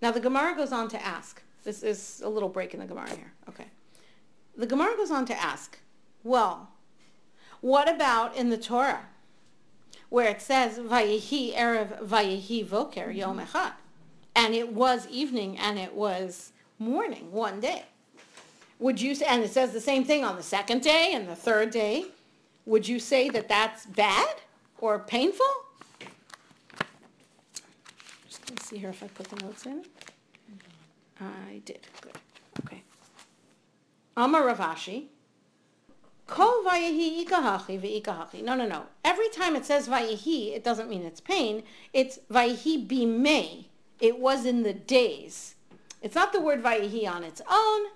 [0.00, 3.10] Now the Gemara goes on to ask, this is a little break in the Gemara
[3.10, 3.66] here, okay.
[4.56, 5.78] The Gemara goes on to ask,
[6.22, 6.70] well,
[7.60, 9.06] what about in the Torah,
[10.14, 13.18] where it says, Vayehi Erev Vayehi Voker mm-hmm.
[13.18, 13.72] Yom Echad,
[14.36, 17.82] and it was evening and it was morning one day.
[18.78, 21.34] Would you say, and it says the same thing on the second day and the
[21.34, 22.06] third day,
[22.64, 24.36] would you say that that's bad
[24.78, 25.52] or painful?
[28.28, 29.80] Just gonna see here if I put the notes in.
[29.80, 31.24] Mm-hmm.
[31.24, 32.16] I did, good,
[32.64, 32.84] okay.
[34.16, 35.06] Amar Rav Ashi,
[36.26, 38.42] Kol vayehi ikahachi ve'ikahachi.
[38.42, 38.86] No, no, no.
[39.04, 41.62] Every time it says vayehi, it doesn't mean it's pain.
[41.92, 43.66] It's vayehi bimei.
[44.00, 45.54] It was in the days.
[46.02, 47.86] It's not the word vayehi on its own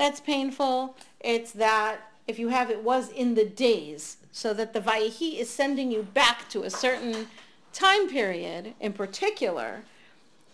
[0.00, 0.96] that's painful.
[1.20, 5.50] It's that if you have it was in the days, so that the vayehi is
[5.50, 7.26] sending you back to a certain
[7.72, 9.82] time period in particular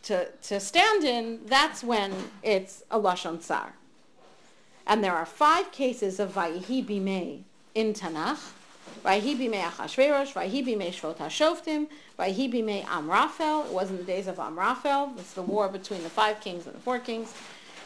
[0.02, 2.12] to, to stand in, that's when
[2.42, 3.74] it's a lashon tsar.
[4.86, 7.40] And there are five cases of Vayihi Bimei
[7.74, 8.52] in Tanakh.
[9.04, 13.66] Vayihi Bimei Achashverosh, Vayihi Bimei Shvot HaShoftim, Vayihi Bimei Amraphel.
[13.66, 15.12] It was in the days of Amraphel.
[15.18, 17.34] It's the war between the five kings and the four kings.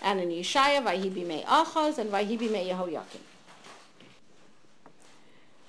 [0.03, 3.21] And in Yeshaya, Vahibi me Achaz and Vahibi me Yehoyakim.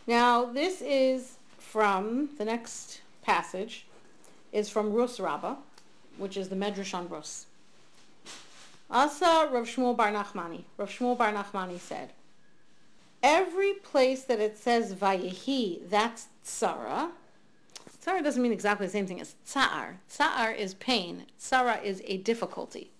[0.07, 3.85] Now, this is from the next passage,
[4.51, 5.55] is from Rus Rabbah,
[6.17, 7.45] which is the Medrash on Rus.
[8.91, 10.65] Asa Rav Shmuel Bar Nachmani.
[10.77, 12.11] Rav Shmuel Bar Nachmani said,
[13.23, 17.11] every place that it says Vayehi, that's Tzara.
[18.03, 19.99] Tzara doesn't mean exactly the same thing as Tsar.
[20.09, 21.25] Tsar is pain.
[21.39, 22.91] Tzara is a difficulty,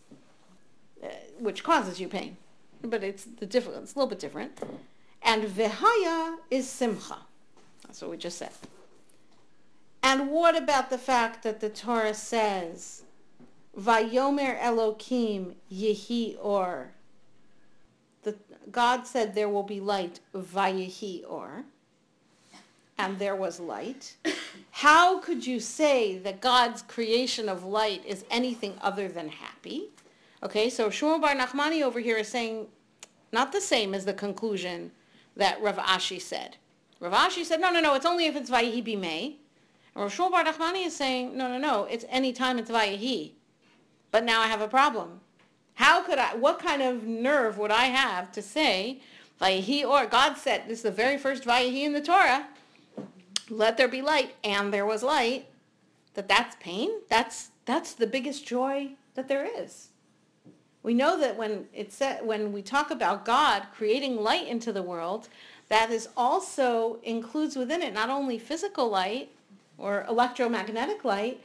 [1.04, 1.08] uh,
[1.40, 2.38] which causes you pain.
[2.84, 4.60] But it's the different, it's a little bit different.
[5.24, 7.18] And Vehaya is Simcha.
[7.84, 8.52] That's what we just said.
[10.04, 13.04] And what about the fact that the Torah says,
[13.78, 16.92] Vayomer Elokim Yehi Or.
[18.24, 18.36] The,
[18.72, 21.64] God said there will be light, Vayehi Or.
[22.98, 24.16] And there was light.
[24.72, 29.90] How could you say that God's creation of light is anything other than happy?
[30.44, 32.68] Okay, so Shmuel Bar Nachmani over here is saying
[33.32, 34.92] not the same as the conclusion
[35.36, 36.58] that Rav Ashi said.
[37.00, 39.36] Rav Ashi said, no, no, no, it's only if it's Vayehi Bimei.
[39.96, 43.32] And Rav Shmuel Bar Nachmani is saying, no, no, no, it's any time it's Vayehi.
[44.12, 45.22] But now I have a problem.
[45.76, 49.00] How could I, what kind of nerve would I have to say,
[49.42, 52.48] he or, God said, this is the very first Vayehi in the Torah,
[53.50, 55.48] let there be light, and there was light,
[56.14, 56.92] that that's pain?
[57.10, 59.88] That's, that's the biggest joy that there is.
[60.84, 64.84] We know that when it said, when we talk about God creating light into the
[64.84, 65.30] world,
[65.70, 69.30] that is also includes within it not only physical light
[69.78, 71.42] or electromagnetic light,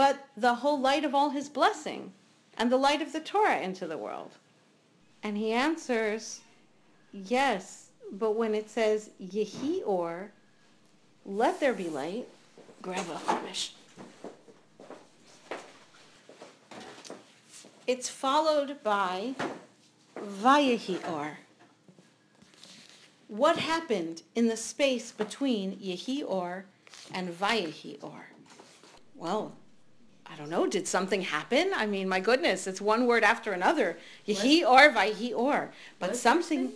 [0.00, 2.10] but the whole light of all his blessing
[2.56, 4.30] and the light of the Torah into the world.
[5.22, 6.40] And he answers,
[7.12, 10.32] yes, but when it says Yehi or,
[11.26, 12.26] let there be light,
[12.80, 13.72] grab a chumash.
[17.86, 19.34] It's followed by
[20.16, 21.40] Vayehi or.
[23.28, 26.64] What happened in the space between Yehi or
[27.12, 28.28] and Vayehi or?
[29.14, 29.52] Well,
[30.32, 31.72] I don't know, did something happen?
[31.74, 33.98] I mean, my goodness, it's one word after another.
[34.28, 35.70] Yehi or, Vayehi or.
[35.98, 36.72] But something,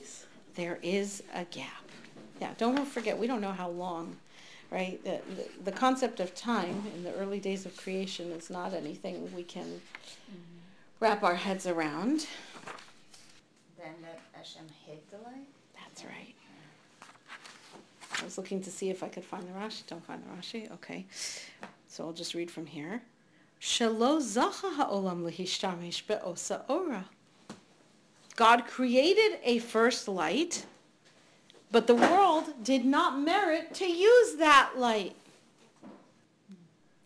[0.55, 1.85] there is a gap.
[2.41, 4.17] Yeah, don't forget, we don't know how long,
[4.71, 5.03] right?
[5.05, 9.33] The, the, the concept of time in the early days of creation is not anything
[9.35, 10.59] we can mm-hmm.
[10.99, 12.27] wrap our heads around.
[13.79, 15.47] Then that Hashem hid the light?
[15.75, 16.35] That's right.
[18.21, 19.87] I was looking to see if I could find the Rashi.
[19.87, 20.73] Don't find the Rashi.
[20.73, 21.07] Okay.
[21.89, 23.03] So I'll just read from here.
[23.65, 25.25] Shelo zacha ha'olam
[26.69, 27.09] ora.
[28.37, 30.67] God created a first light,
[31.73, 35.17] but the world did not merit to use that light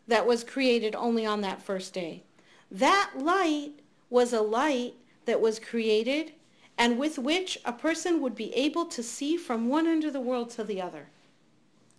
[0.08, 2.24] that was created only on that first day.
[2.72, 3.74] That light
[4.10, 4.94] was a light
[5.26, 6.32] that was created
[6.76, 10.20] and with which a person would be able to see from one end of the
[10.20, 11.06] world to the other.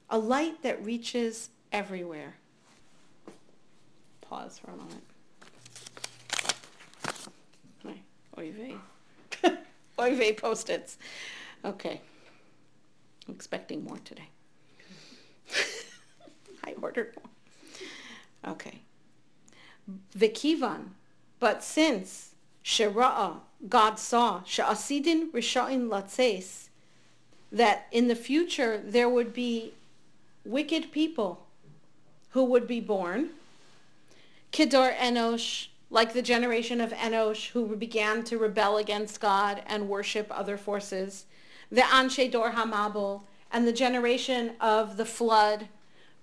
[0.10, 2.39] A light that reaches everywhere
[4.30, 5.04] pause for a moment.
[8.40, 8.76] Oy vey.
[10.00, 10.98] Oy vey post-its.
[11.66, 12.00] Okay.
[13.28, 14.30] I'm expecting more today.
[16.64, 18.54] I ordered more.
[18.54, 18.80] Okay.
[20.18, 20.92] Vikivan.
[21.40, 26.70] But since Shira'a, God saw, Sha'asidin Risha'in Latses,
[27.52, 29.74] that in the future there would be
[30.46, 31.46] wicked people
[32.30, 33.32] who would be born,
[34.52, 40.28] Kidor Enosh, like the generation of Enosh who began to rebel against God and worship
[40.30, 41.26] other forces,
[41.72, 45.68] the Anshe Dor Hamabul, and the generation of the flood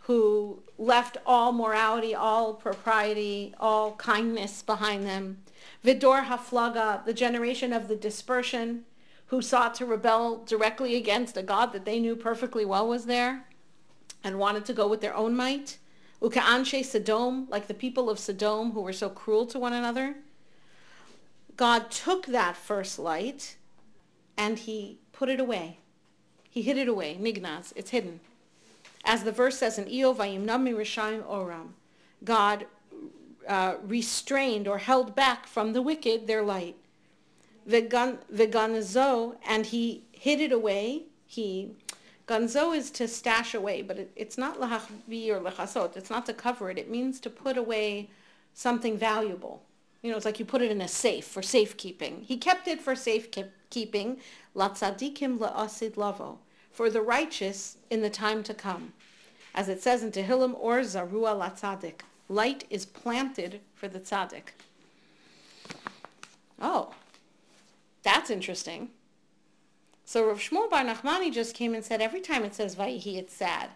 [0.05, 5.39] who left all morality, all propriety, all kindness behind them.
[5.85, 8.85] Vidor Haflaga, the generation of the dispersion
[9.27, 13.47] who sought to rebel directly against a God that they knew perfectly well was there
[14.23, 15.79] and wanted to go with their own might.
[16.21, 20.17] Uka'anshe Sodom, like the people of Sodom who were so cruel to one another.
[21.57, 23.57] God took that first light
[24.37, 25.79] and he put it away.
[26.51, 27.17] He hid it away.
[27.21, 28.21] Nignaz, it's hidden.
[29.05, 31.75] As the verse says in Iyov Vayimnami Rishaim Oram,
[32.25, 32.67] God
[33.47, 36.77] uh, restrained or held back from the wicked their light.
[37.67, 41.05] Vegan, Veganazo and he hid it away.
[41.27, 41.73] He
[42.27, 45.97] Ganzo is to stash away, but it, it's not lahachvi or lechasot.
[45.97, 46.79] It's not to cover it.
[46.79, 48.11] It means to put away
[48.53, 49.63] something valuable.
[50.03, 52.23] You know, it's like you put it in a safe for safekeeping.
[52.23, 54.19] He kept it for safekeeping.
[54.57, 56.39] Latzadikim la'asid lavo.
[56.73, 58.93] For the righteous in the time to come.
[59.55, 62.01] As it says in Tehillim or Zarua latzadik.
[62.29, 64.49] Light is planted for the tzaddik.
[66.61, 66.93] Oh,
[68.03, 68.91] That's interesting.
[70.09, 73.35] So Rav Shmuel Bar Nachmani just came and said every time it says Vayihi, it's
[73.35, 73.71] sad.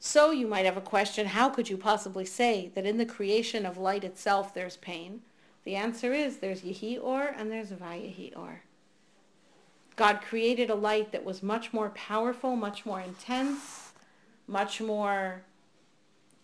[0.00, 3.64] So you might have a question, how could you possibly say that in the creation
[3.64, 5.22] of light itself there's pain?
[5.62, 8.62] The answer is there's Yehi Or and there's Vayihi Or.
[9.94, 13.92] God created a light that was much more powerful, much more intense,
[14.48, 15.42] much more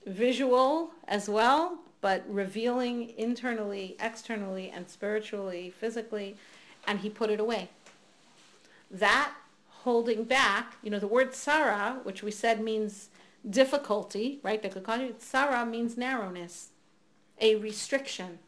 [0.06, 6.36] visual as well, but revealing internally, externally, and spiritually, physically,
[6.86, 7.68] and he put it away.
[8.90, 9.32] That
[9.68, 13.08] holding back, you know, the word Sarah, which we said means
[13.48, 14.60] difficulty, right?
[15.18, 16.70] Sarah means narrowness,
[17.40, 18.38] a restriction.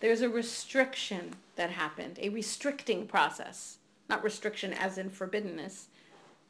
[0.00, 5.84] There's a restriction that happened, a restricting process, not restriction as in forbiddenness,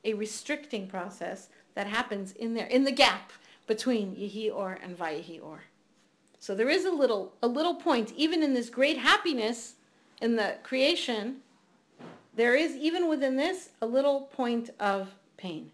[0.05, 3.33] a restricting process that happens in there, in the gap
[3.66, 5.64] between Yehi Or and Vayehi Or.
[6.38, 9.75] So there is a little, a little point, even in this great happiness
[10.20, 11.42] in the creation,
[12.37, 15.70] there is, even within this, a little point of pain.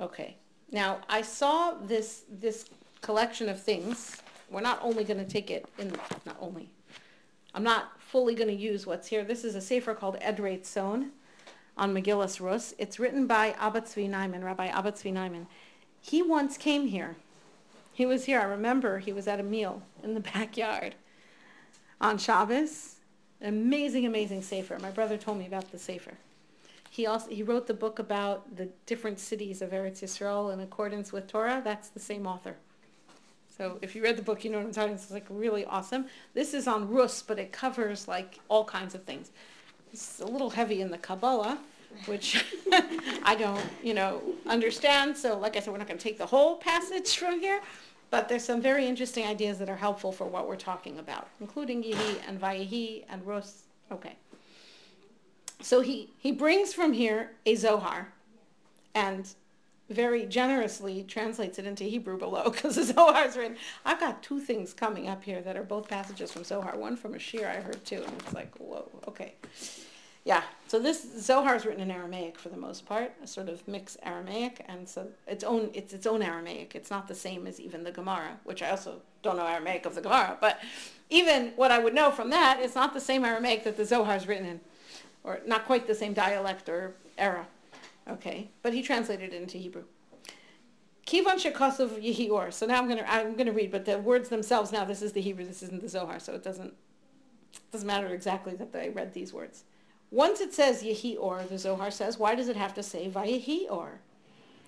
[0.00, 0.36] Okay.
[0.72, 2.66] Now, I saw this, this
[3.00, 4.16] collection of things.
[4.50, 5.90] We're not only going to take it in,
[6.26, 6.68] not only,
[7.54, 9.24] I'm not fully going to use what's here.
[9.24, 11.10] This is a sefer called Edrei Tzon
[11.76, 12.74] on Megillas Rus.
[12.78, 15.46] It's written by Abba Tzvi Naiman, Rabbi Abba Tzvi Naiman.
[16.00, 17.16] He once came here.
[17.92, 18.40] He was here.
[18.40, 20.94] I remember he was at a meal in the backyard
[22.00, 22.96] on Shabbos.
[23.42, 24.78] Amazing, amazing sefer.
[24.78, 26.12] My brother told me about the sefer.
[26.90, 31.12] He also he wrote the book about the different cities of Eretz Yisrael in accordance
[31.12, 31.62] with Torah.
[31.64, 32.56] That's the same author.
[33.56, 34.94] So if you read the book, you know what I'm talking.
[34.94, 36.06] It's like really awesome.
[36.34, 39.30] This is on Rus, but it covers like all kinds of things.
[39.92, 41.58] It's a little heavy in the Kabbalah,
[42.06, 42.44] which
[43.22, 45.16] I don't, you know, understand.
[45.16, 47.60] So like I said, we're not going to take the whole passage from here,
[48.10, 51.82] but there's some very interesting ideas that are helpful for what we're talking about, including
[51.82, 53.62] Yehi and Vayehi and Rus.
[53.90, 54.16] Okay.
[55.62, 58.08] So he, he brings from here a Zohar
[58.94, 59.32] and
[59.88, 63.56] very generously translates it into Hebrew below because the Zohar is written.
[63.84, 66.76] I've got two things coming up here that are both passages from Zohar.
[66.76, 69.34] One from a shiur I heard too, and it's like, whoa, okay.
[70.24, 73.66] Yeah, so this Zohar is written in Aramaic for the most part, a sort of
[73.66, 76.74] mixed Aramaic, and so its own it's its own Aramaic.
[76.74, 79.94] It's not the same as even the Gemara, which I also don't know Aramaic of
[79.94, 80.60] the Gemara, but
[81.08, 84.14] even what I would know from that, it's not the same Aramaic that the Zohar
[84.14, 84.60] is written in,
[85.24, 87.46] or not quite the same dialect or era.
[88.06, 89.84] Okay, but he translated it into Hebrew.
[91.06, 92.52] Kivan shekosov yehior.
[92.52, 95.22] So now I'm gonna I'm gonna read, but the words themselves now this is the
[95.22, 96.74] Hebrew, this isn't the Zohar, so it doesn't
[97.72, 99.64] doesn't matter exactly that I read these words.
[100.10, 103.70] Once it says Yehi Or, the Zohar says, why does it have to say Vayehi
[103.70, 104.00] Or?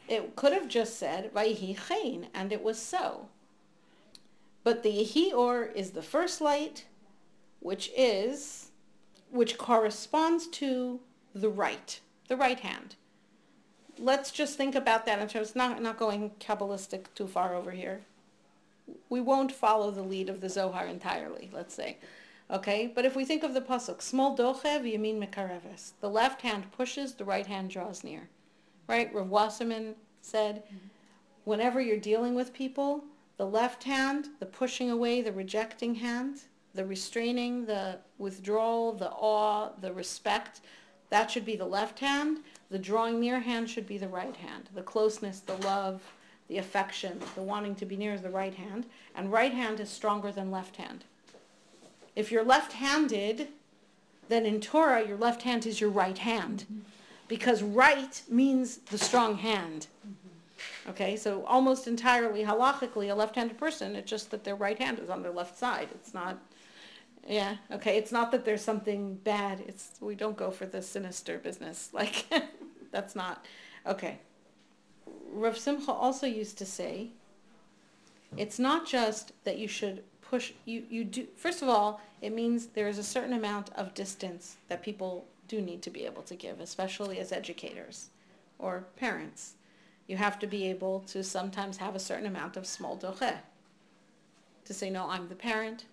[0.08, 3.28] It could have just said Vayehi Chen, and it was so.
[4.62, 6.86] But the Yehi Or is the first light,
[7.60, 8.70] which is,
[9.30, 11.00] which corresponds to
[11.34, 12.94] the right, the right hand.
[13.98, 18.00] Let's just think about that in terms, not, not going Kabbalistic too far over here.
[19.08, 21.98] We won't follow the lead of the Zohar entirely, let's say.
[22.52, 26.70] Okay, but if we think of the pasuk, smol dochev yamin mekareves, the left hand
[26.72, 28.28] pushes, the right hand draws near.
[28.86, 29.12] Right?
[29.14, 30.62] Rav Wasserman said,
[31.44, 33.04] whenever you're dealing with people,
[33.38, 36.42] the left hand, the pushing away, the rejecting hand,
[36.74, 40.60] the restraining, the withdrawal, the awe, the respect,
[41.08, 42.40] that should be the left hand.
[42.70, 44.68] The drawing near hand should be the right hand.
[44.74, 46.02] The closeness, the love,
[46.48, 48.86] the affection, the wanting to be near is the right hand.
[49.14, 51.04] And right hand is stronger than left hand.
[52.14, 53.48] If you're left-handed,
[54.28, 56.64] then in Torah, your left hand is your right hand.
[56.64, 56.80] Mm-hmm.
[57.28, 59.86] Because right means the strong hand.
[60.06, 60.90] Mm-hmm.
[60.90, 65.08] Okay, so almost entirely halachically, a left-handed person, it's just that their right hand is
[65.10, 65.88] on their left side.
[65.94, 66.38] It's not,
[67.26, 69.62] yeah, okay, it's not that there's something bad.
[69.66, 71.90] It's, we don't go for the sinister business.
[71.94, 72.26] Like,
[72.90, 73.46] that's not,
[73.86, 74.18] okay.
[75.32, 77.10] Rav Simcha also used to say,
[78.36, 80.02] it's not just that you should
[80.32, 83.92] push you you do first of all it means there is a certain amount of
[83.92, 88.08] distance that people do need to be able to give especially as educators
[88.58, 89.54] or parents.
[90.06, 93.34] You have to be able to sometimes have a certain amount of smol doche
[94.64, 95.84] to say no i'm the parent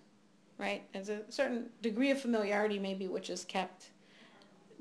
[0.56, 0.82] right?
[0.92, 3.90] There's a certain degree of familiarity maybe which is kept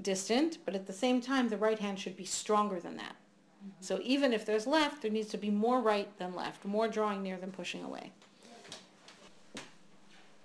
[0.02, 3.16] distant but at the same time the right hand should be stronger than that.
[3.18, 3.72] Mm-hmm.
[3.82, 7.22] so even if there's left there needs to be more right than left more drawing
[7.24, 8.14] near than pushing away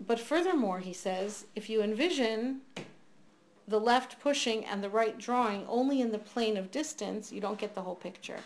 [0.01, 2.61] but furthermore, he says, if you envision
[3.67, 7.59] the left pushing and the right drawing only in the plane of distance, you don't
[7.59, 8.41] get the whole picture.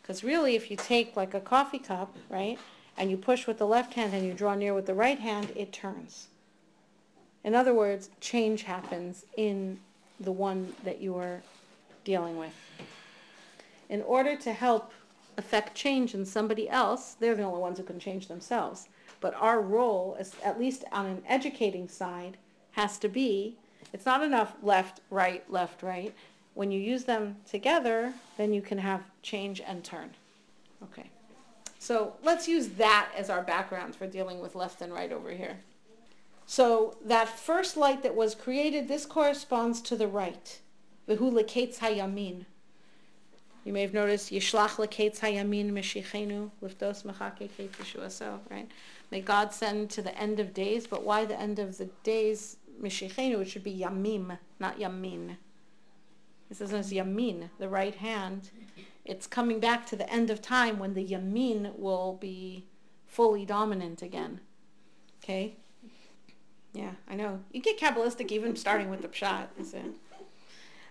[0.00, 2.58] Because really, if you take like a coffee cup, right,
[2.96, 5.52] and you push with the left hand and you draw near with the right hand,
[5.56, 6.28] it turns.
[7.44, 9.80] In other words, change happens in
[10.20, 11.42] the one that you are
[12.04, 12.52] dealing with.
[13.88, 14.92] In order to help
[15.36, 18.88] affect change in somebody else, they're the only ones who can change themselves.
[19.22, 22.36] But our role, is, at least on an educating side,
[22.72, 23.56] has to be
[23.92, 26.14] it's not enough left, right, left, right.
[26.54, 30.10] When you use them together, then you can have change and turn.
[30.82, 31.10] Okay.
[31.78, 35.58] So let's use that as our background for dealing with left and right over here.
[36.46, 40.60] So that first light that was created, this corresponds to the right.
[41.08, 42.44] V'hu leketz hayamin.
[43.64, 48.68] You may have noticed Yishlach leketz hayamin meshichenu liftos mechake ketz right?
[49.12, 52.56] May God send to the end of days, but why the end of the days?
[52.82, 55.36] Mishichenu, it should be Yamim, not Yamin.
[56.48, 58.48] This as Yamin, the right hand.
[59.04, 62.64] It's coming back to the end of time when the Yamin will be
[63.06, 64.40] fully dominant again.
[65.22, 65.56] Okay?
[66.72, 67.40] Yeah, I know.
[67.52, 69.92] You get Kabbalistic even starting with the Pshat, is it?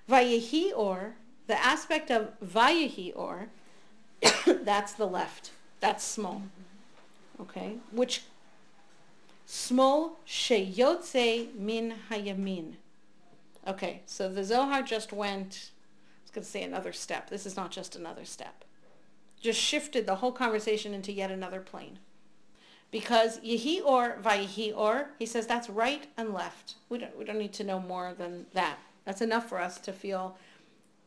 [0.08, 1.16] Vayehi or,
[1.48, 3.48] the aspect of Vayehi or,
[4.64, 5.50] that's the left.
[5.80, 6.44] That's smol.
[7.42, 7.78] Okay?
[7.92, 8.24] Which
[9.52, 12.76] Smol sheyotze min hayamin.
[13.68, 17.30] Okay, so the Zohar just went, I was going to say another step.
[17.30, 18.64] This is not just another step.
[19.42, 22.00] Just shifted the whole conversation into yet another plane.
[22.92, 26.76] Because Yehi or Vayihi or, he says that's right and left.
[26.88, 28.78] We don't, we don't need to know more than that.
[29.04, 30.38] That's enough for us to feel,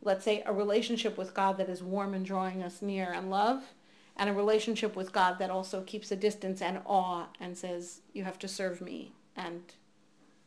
[0.03, 3.63] let's say, a relationship with God that is warm and drawing us near and love
[4.17, 8.23] and a relationship with God that also keeps a distance and awe and says, you
[8.23, 9.61] have to serve me and,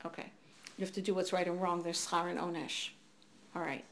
[0.04, 0.30] okay,
[0.76, 1.82] you have to do what's right and wrong.
[1.82, 2.90] There's schar and onesh.
[3.54, 3.84] All right.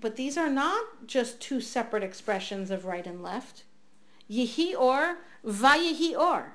[0.00, 3.64] But these are not just two separate expressions of right and left.
[4.30, 6.54] Yehi or, vayehi or.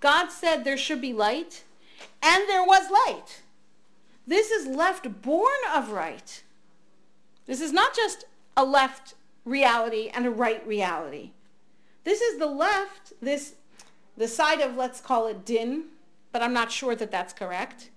[0.00, 1.62] God said there should be light,
[2.20, 3.42] and there was light.
[4.26, 6.42] This is left born of right.
[7.46, 8.24] This is not just
[8.56, 9.14] a left
[9.44, 11.30] reality and a right reality.
[12.04, 13.54] This is the left, this,
[14.16, 15.84] the side of, let's call it din,
[16.32, 17.90] but I'm not sure that that's correct,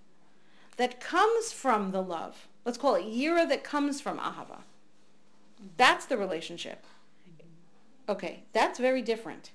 [0.78, 2.48] that comes from the love.
[2.66, 4.62] Let's call it yira that comes from ahava.
[5.78, 6.84] That's the relationship.
[8.08, 9.52] Okay, that's very different.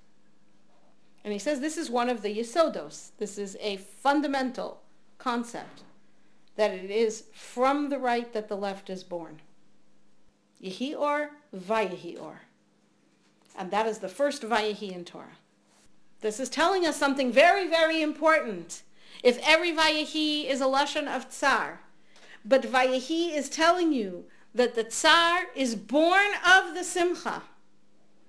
[1.22, 3.10] And he says this is one of the yisodos.
[3.18, 4.80] This is a fundamental
[5.18, 5.82] concept
[6.56, 9.40] that it is from the right that the left is born.
[10.62, 12.40] Yehi or, vayehi or.
[13.56, 15.38] And that is the first Vayehi in Torah.
[16.20, 18.82] This is telling us something very, very important.
[19.22, 21.80] If every Vayehi is a Lashon of Tsar,
[22.44, 24.24] but Vayehi is telling you
[24.54, 27.42] that the Tsar is born of the Simcha.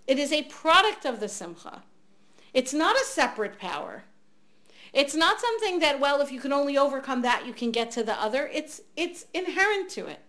[0.07, 1.83] It is a product of the Simcha.
[2.53, 4.03] It's not a separate power.
[4.93, 8.03] It's not something that, well, if you can only overcome that, you can get to
[8.03, 8.49] the other.
[8.53, 10.19] It's, it's inherent to it.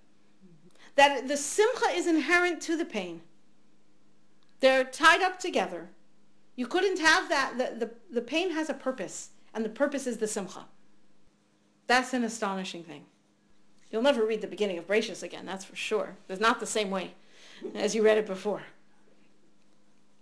[0.94, 3.22] That the Simcha is inherent to the pain.
[4.62, 5.88] They're tied up together.
[6.54, 7.58] You couldn't have that.
[7.58, 10.66] The, the, the pain has a purpose, and the purpose is the simcha.
[11.88, 13.04] That's an astonishing thing.
[13.90, 16.16] You'll never read the beginning of Bereshis again, that's for sure.
[16.28, 17.14] It's not the same way
[17.74, 18.62] as you read it before.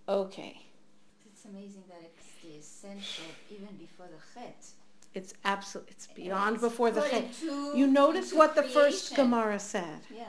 [0.09, 0.59] Okay.
[1.31, 4.65] It's amazing that it's the essential even before the chet.
[5.13, 5.87] It's absolute.
[5.89, 7.27] It's beyond It's before the chet.
[7.75, 9.15] You notice what the first.
[9.15, 9.99] Gemara said.
[10.13, 10.23] Yeah.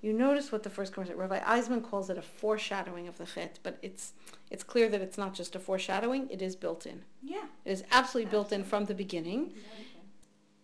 [0.00, 1.16] You notice what the first said.
[1.16, 4.12] Rabbi Eisman calls it a foreshadowing of the chet, but it's
[4.50, 6.28] it's clear that it's not just a foreshadowing.
[6.30, 7.02] It is built in.
[7.22, 7.46] Yeah.
[7.64, 9.54] It is absolutely built in from the beginning.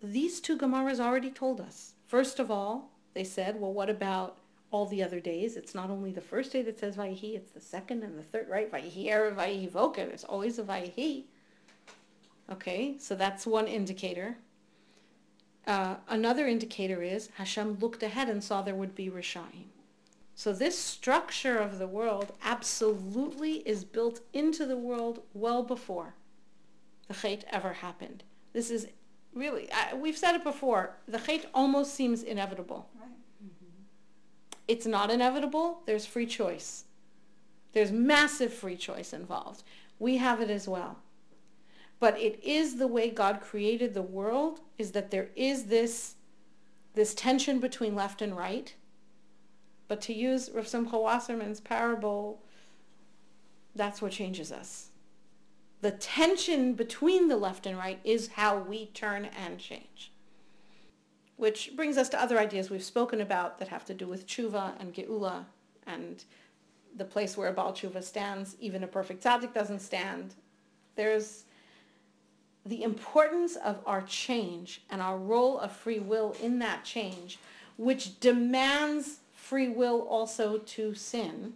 [0.01, 1.93] These two Gemaras already told us.
[2.07, 4.37] First of all, they said, well, what about
[4.71, 5.57] all the other days?
[5.57, 8.47] It's not only the first day that says Vayihi, it's the second and the third,
[8.49, 8.71] right?
[8.71, 10.07] Vayihi Erev, Vayihi Voka.
[10.07, 11.23] There's always a Vayihi.
[12.51, 14.37] Okay, so that's one indicator.
[15.67, 19.69] Uh, another indicator is Hashem looked ahead and saw there would be Rishaim.
[20.35, 26.13] So this structure of the world absolutely is built into the world well before
[27.07, 28.23] the Chait ever happened.
[28.53, 28.87] This is
[29.33, 32.89] really, I, we've said it before, the Chait almost seems inevitable.
[32.99, 33.09] Right.
[34.67, 36.85] It's not inevitable, there's free choice.
[37.73, 39.63] There's massive free choice involved.
[39.99, 40.97] We have it as well.
[42.05, 46.13] But it is the way God created the world, is that there is this,
[46.93, 48.75] this tension between left and right.
[49.87, 52.43] But to use Rav Simcha Wasserman's parable,
[53.73, 54.89] that's what changes us.
[55.81, 60.11] The tension between the left and right is how we turn and change.
[61.37, 64.79] Which brings us to other ideas we've spoken about that have to do with tshuva
[64.79, 65.45] and geula
[65.87, 66.23] and
[66.95, 68.57] the place where a Baal tshuva stands.
[68.59, 70.35] Even a perfect tzaddik doesn't stand.
[70.95, 71.45] There's
[72.65, 77.37] the importance of our change and our role of free will in that change,
[77.77, 81.53] which demands free will also to sin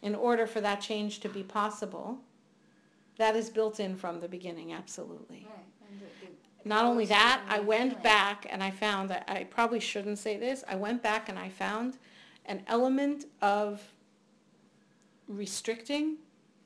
[0.00, 2.18] in order for that change to be possible,
[3.18, 5.46] that is built in from the beginning, absolutely.
[5.48, 6.00] Right.
[6.00, 8.02] The, the Not only that, I went feeling.
[8.02, 10.64] back and I found that I probably shouldn't say this.
[10.68, 11.98] I went back and I found
[12.46, 13.80] an element of
[15.28, 16.16] restricting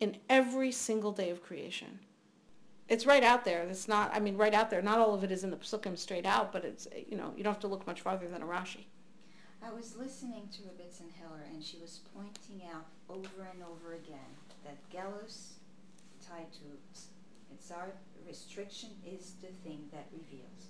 [0.00, 1.98] in every single day of creation.
[2.88, 3.62] It's right out there.
[3.64, 4.80] It's not, I mean, right out there.
[4.80, 7.42] Not all of it is in the Psukim straight out, but it's, you know, you
[7.42, 8.84] don't have to look much farther than a Rashi.
[9.64, 14.30] I was listening to Rebbetzin Heller, and she was pointing out over and over again
[14.64, 15.54] that Gelus
[16.24, 17.86] tied to Tzar
[18.26, 20.68] restriction is the thing that reveals.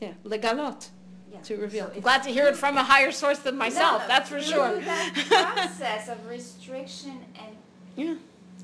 [0.00, 0.88] Yeah, legalot,
[1.32, 1.40] Yeah.
[1.42, 1.90] to reveal.
[1.94, 4.80] So glad to hear it from a higher source than myself, No, that's for sure.
[4.80, 7.56] that process of restriction and
[7.96, 8.14] Yeah,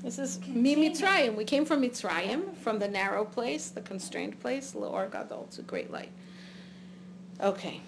[0.03, 0.39] this is.
[0.47, 1.35] Mi Mitzrayim.
[1.35, 5.47] We came from Mitzrayim, from the narrow place, the constrained place, Leor Gadol.
[5.57, 6.11] A great light.
[7.39, 7.81] Okay.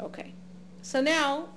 [0.00, 0.32] Okay.
[0.82, 1.48] So now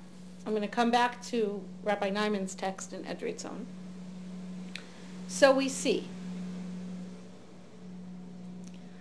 [0.45, 3.65] I'm going to come back to Rabbi Naiman's text in Edrei Tzon.
[5.27, 6.07] So we see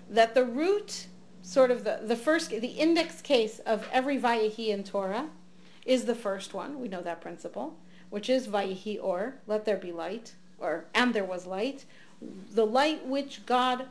[0.08, 1.08] that the root,
[1.42, 5.28] sort of the, the first, the index case of every Vayehi in Torah
[5.84, 6.80] is the first one.
[6.80, 7.76] We know that principle,
[8.10, 11.84] which is Vayehi or, let there be light, or, and there was light.
[12.52, 13.86] The light which God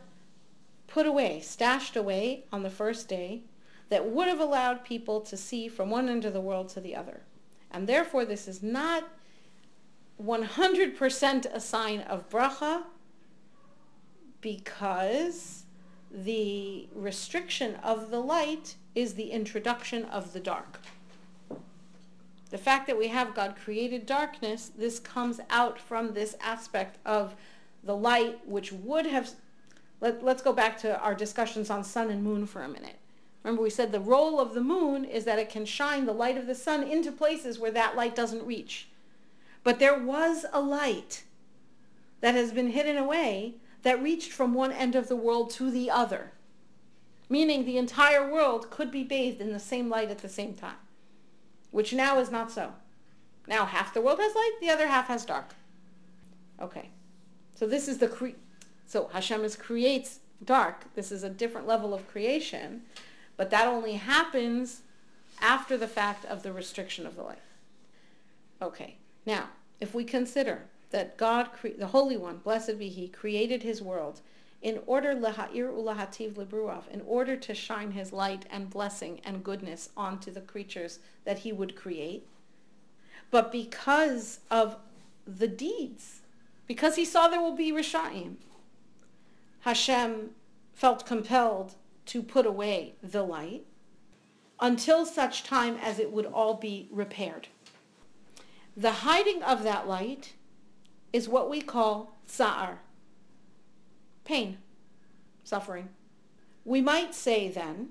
[0.88, 3.41] put away, stashed away on the first day,
[3.89, 6.96] that would have allowed people to see from one end of the world to the
[6.96, 7.22] other.
[7.70, 9.08] And therefore, this is not
[10.24, 12.84] 100% a sign of bracha
[14.41, 15.64] because
[16.12, 20.80] the restriction of the light is the introduction of the dark.
[22.54, 27.34] The fact that we have God created darkness, this comes out from this aspect of
[27.84, 29.32] the light which would have
[30.01, 32.97] let, let's go back to our discussions on sun and moon for a minute.
[33.41, 36.38] Remember we said the role of the moon is that it can shine the light
[36.38, 38.88] of the sun into places where that light doesn't reach.
[39.64, 41.24] But there was a light
[42.22, 45.89] that has been hidden away that reached from one end of the world to the
[45.89, 46.34] other.
[47.30, 50.76] Meaning the entire world could be bathed in the same light at the same time.
[51.74, 52.71] Which now is not so.
[53.47, 55.55] Now half the world has light, the other half has dark.
[56.61, 56.89] Okay.
[57.55, 58.38] So this is the cre-
[58.86, 60.93] so Hashem is creates dark.
[60.93, 62.84] This is a different level of creation,
[63.38, 64.82] but that only happens
[65.41, 67.41] after the fact of the restriction of the light.
[68.61, 68.97] Okay.
[69.26, 69.49] Now,
[69.82, 74.21] if we consider that God, cre- the Holy One, blessed be He, created His world
[74.64, 79.89] in order leha'ir ulahativ lebruav, in order to shine His light and blessing and goodness
[79.95, 82.26] onto the creatures that He would create,
[83.30, 84.78] but because of
[85.28, 86.22] the deeds,
[86.66, 88.38] because He saw there will be rishaim,
[89.59, 90.30] Hashem
[90.74, 93.66] felt compelled to put away the light
[94.61, 97.49] until such time as it would all be repaired.
[98.78, 100.34] The hiding of that light
[101.11, 102.80] is what we call tsa'ar,
[104.26, 104.57] pain,
[105.43, 105.89] suffering.
[106.65, 107.89] We might say then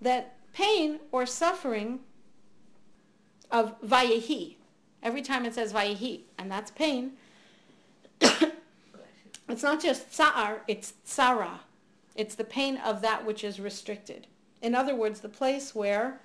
[0.00, 2.00] that pain or suffering
[3.50, 4.56] of vayehi,
[5.02, 7.12] every time it says vayehi, and that's pain,
[8.20, 11.60] it's not just tsa'ar, it's tsara.
[12.14, 14.26] It's the pain of that which is restricted.
[14.60, 16.20] In other words, the place where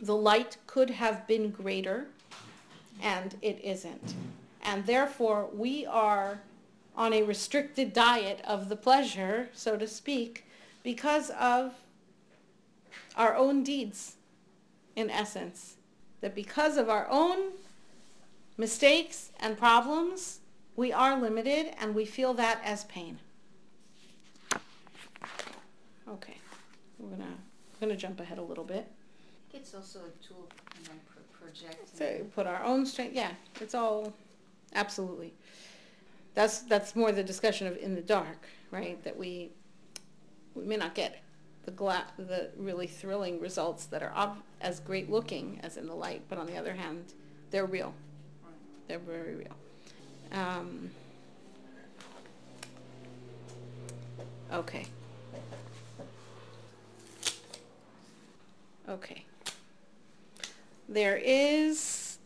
[0.00, 2.08] the light could have been greater
[3.02, 4.14] and it isn't.
[4.62, 6.40] And therefore, we are
[6.98, 10.44] on a restricted diet of the pleasure, so to speak,
[10.82, 11.72] because of
[13.16, 14.16] our own deeds,
[14.96, 15.76] in essence.
[16.20, 17.52] That because of our own
[18.56, 20.40] mistakes and problems,
[20.74, 23.20] we are limited and we feel that as pain.
[26.08, 26.38] Okay,
[26.98, 28.90] we're gonna, we're gonna jump ahead a little bit.
[29.54, 30.48] it's also a tool
[30.88, 30.94] know,
[31.32, 31.86] projecting.
[31.94, 33.14] So put our own strength.
[33.14, 33.30] Yeah,
[33.60, 34.12] it's all
[34.74, 35.32] absolutely.
[36.38, 39.02] That's that's more the discussion of in the dark, right?
[39.02, 39.50] That we
[40.54, 41.20] we may not get
[41.64, 46.22] the gla- the really thrilling results that are as great looking as in the light,
[46.28, 47.12] but on the other hand,
[47.50, 47.92] they're real.
[48.86, 49.56] They're very real.
[50.30, 50.92] Um,
[54.52, 54.86] okay.
[58.88, 59.24] Okay.
[60.88, 62.18] There is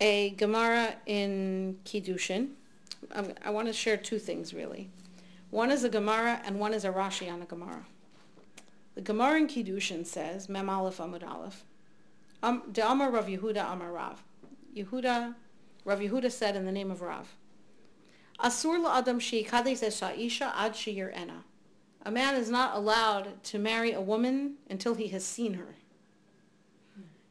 [0.00, 2.50] a Gemara in Kiddushin.
[3.12, 4.90] Um, I want to share two things really.
[5.50, 7.84] One is a Gemara and one is a Rashi on a Gemara.
[8.94, 11.64] The Gemara in Kiddushin says, Mem Aleph Amud Aleph,
[12.42, 14.22] um, De Amar Rav Yehuda Amar Rav.
[14.76, 15.34] Yehuda,
[15.84, 17.36] Rav Yehuda said in the name of Rav,
[18.38, 21.44] Asur la'adam she'ikades es ha'isha ad ena.
[22.02, 25.76] A man is not allowed to marry a woman until he has seen her.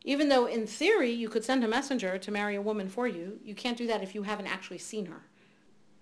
[0.04, 3.40] Even though in theory you could send a messenger to marry a woman for you,
[3.44, 5.24] you can't do that if you haven't actually seen her.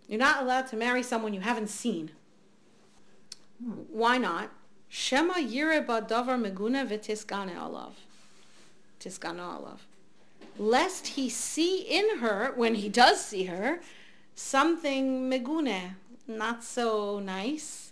[0.07, 2.11] You're not allowed to marry someone you haven't seen.
[3.59, 4.51] Why not?
[4.87, 7.93] Shema yire davar meguna v'tisgane alav.
[8.99, 9.79] Tisgana alav.
[10.57, 13.81] Lest he see in her, when he does see her,
[14.33, 15.95] something megune,
[16.27, 17.91] not so nice,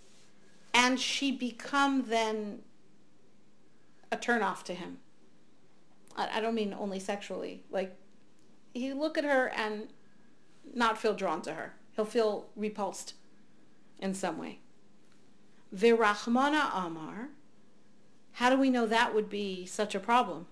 [0.73, 2.61] and she become then
[4.11, 4.97] a turnoff to him.
[6.15, 7.63] I, I don't mean only sexually.
[7.69, 7.95] Like,
[8.73, 9.87] he look at her and
[10.73, 11.73] not feel drawn to her.
[11.95, 13.13] He'll feel repulsed
[13.99, 14.59] in some way.
[15.73, 17.29] Virachmana Amar.
[18.33, 20.47] How do we know that would be such a problem?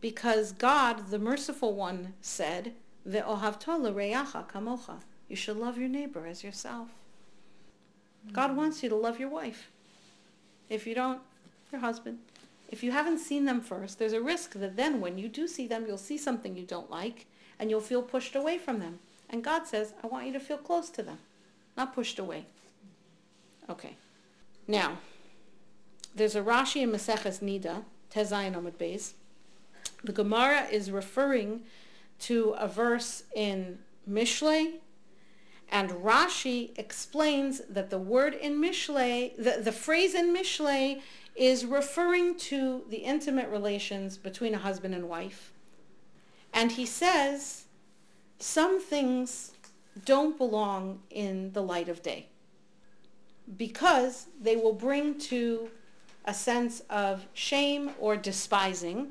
[0.00, 2.72] Because God, the merciful one, said,
[3.06, 5.00] Ve'ohavto l'reyacha kamocha.
[5.28, 6.88] You should love your neighbor as yourself.
[8.32, 8.56] God hmm.
[8.56, 9.70] wants you to love your wife.
[10.68, 11.20] If you don't,
[11.70, 12.18] your husband.
[12.68, 15.66] If you haven't seen them first, there's a risk that then when you do see
[15.66, 17.26] them, you'll see something you don't like
[17.58, 18.98] and you'll feel pushed away from them.
[19.30, 21.18] And God says, I want you to feel close to them,
[21.76, 22.46] not pushed away.
[23.68, 23.96] Okay.
[24.68, 24.98] Now,
[26.14, 29.12] there's a Rashi in Maseches Nida, Tezayin Amud Beis.
[30.04, 31.62] The Gemara is referring
[32.20, 34.74] to a verse in Mishlei,
[35.70, 41.02] and Rashi explains that the word in Mishlei, the, the phrase in Mishlei
[41.34, 45.52] is referring to the intimate relations between a husband and wife.
[46.52, 47.65] And he says
[48.38, 49.52] some things
[50.04, 52.26] don't belong in the light of day
[53.56, 55.70] because they will bring to
[56.24, 59.08] a sense of shame or despising.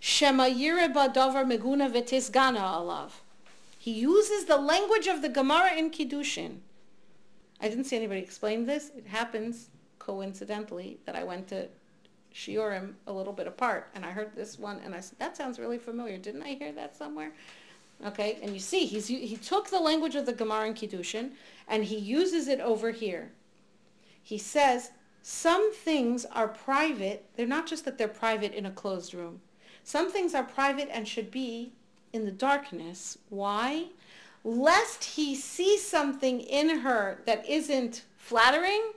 [0.00, 3.10] Shema yireba davar meguna v'tisgana alav.
[3.78, 6.58] He uses the language of the Gemara in Kiddushin.
[7.60, 8.90] I didn't see anybody explain this.
[8.96, 9.68] It happens
[9.98, 11.68] coincidentally that I went to
[12.34, 15.58] Shiurim a little bit apart and I heard this one and I said, that sounds
[15.58, 16.18] really familiar.
[16.18, 17.32] Didn't I hear that somewhere?
[18.06, 21.30] Okay, and you see, he's, he took the language of the Gemara in Kiddushin
[21.68, 23.32] and he uses it over here.
[24.22, 24.90] He says,
[25.22, 27.24] some things are private.
[27.36, 29.40] They're not just that they're private in a closed room.
[29.82, 31.72] Some things are private and should be
[32.12, 33.18] in the darkness.
[33.28, 33.86] Why?
[34.44, 38.92] Lest he see something in her that isn't flattering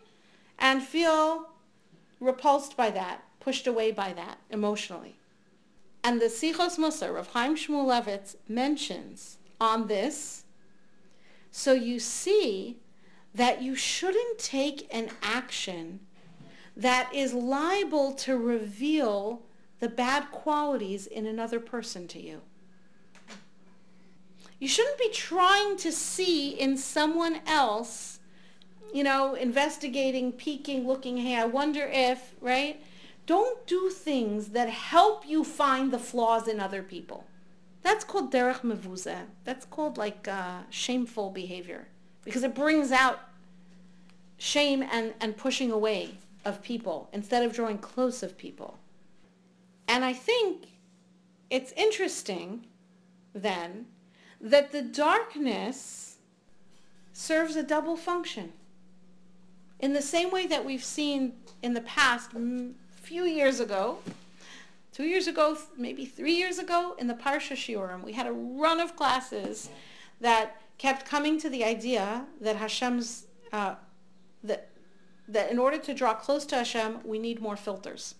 [0.60, 1.50] and feel
[2.20, 5.17] repulsed by that, pushed away by that emotionally.
[6.08, 10.46] And the Sichos Musar of Chaim Shmuelevitz mentions on this,
[11.52, 12.78] so you see
[13.36, 16.00] that you shouldn't take an action
[16.78, 19.42] that is liable to reveal
[19.82, 22.42] the bad qualities in another person to you.
[24.62, 28.22] You shouldn't be trying to see in someone else
[28.94, 32.82] you know, investigating, peeking, looking, hey, I wonder if, right?
[33.28, 37.26] Don't do things that help you find the flaws in other people.
[37.84, 39.26] That's called derech mevuzeh.
[39.44, 41.88] That's called like uh, shameful behavior
[42.24, 43.20] because it brings out
[44.38, 46.12] shame and, and pushing away
[46.46, 48.80] of people instead of drawing close of people.
[49.90, 50.68] And I think
[51.50, 52.66] it's interesting
[53.34, 53.88] then
[54.40, 56.18] that the darkness
[57.12, 58.54] serves a double function.
[59.80, 62.32] In the same way that we've seen in the past,
[63.08, 64.00] few years ago,
[64.92, 68.82] two years ago, maybe three years ago, in the Parsha Shiurim, we had a run
[68.82, 69.70] of classes
[70.20, 73.76] that kept coming to the idea that Hashem's, uh,
[74.44, 74.68] that,
[75.30, 78.16] that in order to draw close to Hashem, we need more filters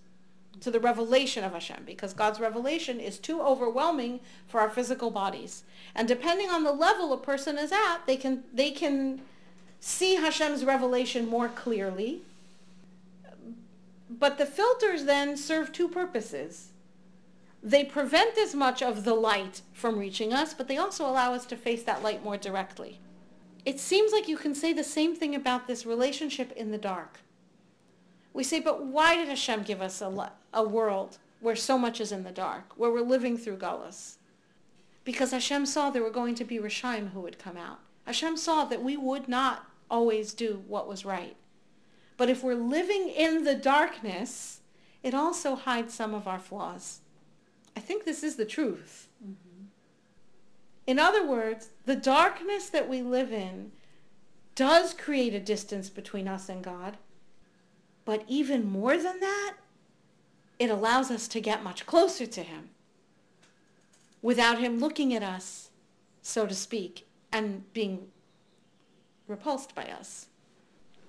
[0.62, 5.64] to the revelation of Hashem because God's revelation is too overwhelming for our physical bodies.
[5.96, 9.20] And depending on the level a person is at, they can, they can
[9.82, 12.22] see Hashem's revelation more clearly.
[14.20, 16.72] But the filters then serve two purposes.
[17.62, 21.46] They prevent as much of the light from reaching us, but they also allow us
[21.48, 23.00] to face that light more directly.
[23.66, 27.20] It seems like you can say the same thing about this relationship in the dark.
[28.34, 32.12] We say, but why did Hashem give us a, a world where so much is
[32.12, 34.18] in the dark, where we're living through Gullus?
[35.04, 37.80] Because Hashem saw there were going to be Rishaim who would come out.
[38.06, 41.36] Hashem saw that we would not always do what was right.
[42.18, 44.62] But if we're living in the darkness,
[45.04, 47.00] it also hides some of our flaws.
[47.76, 49.08] I think this is the truth.
[49.24, 49.66] Mm-hmm.
[50.88, 53.72] In other words, the darkness that we live in
[54.56, 56.98] does create a distance between us and God.
[58.04, 59.54] But even more than that,
[60.58, 62.70] it allows us to get much closer to him
[64.22, 65.70] without him looking at us,
[66.22, 68.08] so to speak, and being
[69.28, 70.28] repulsed by us.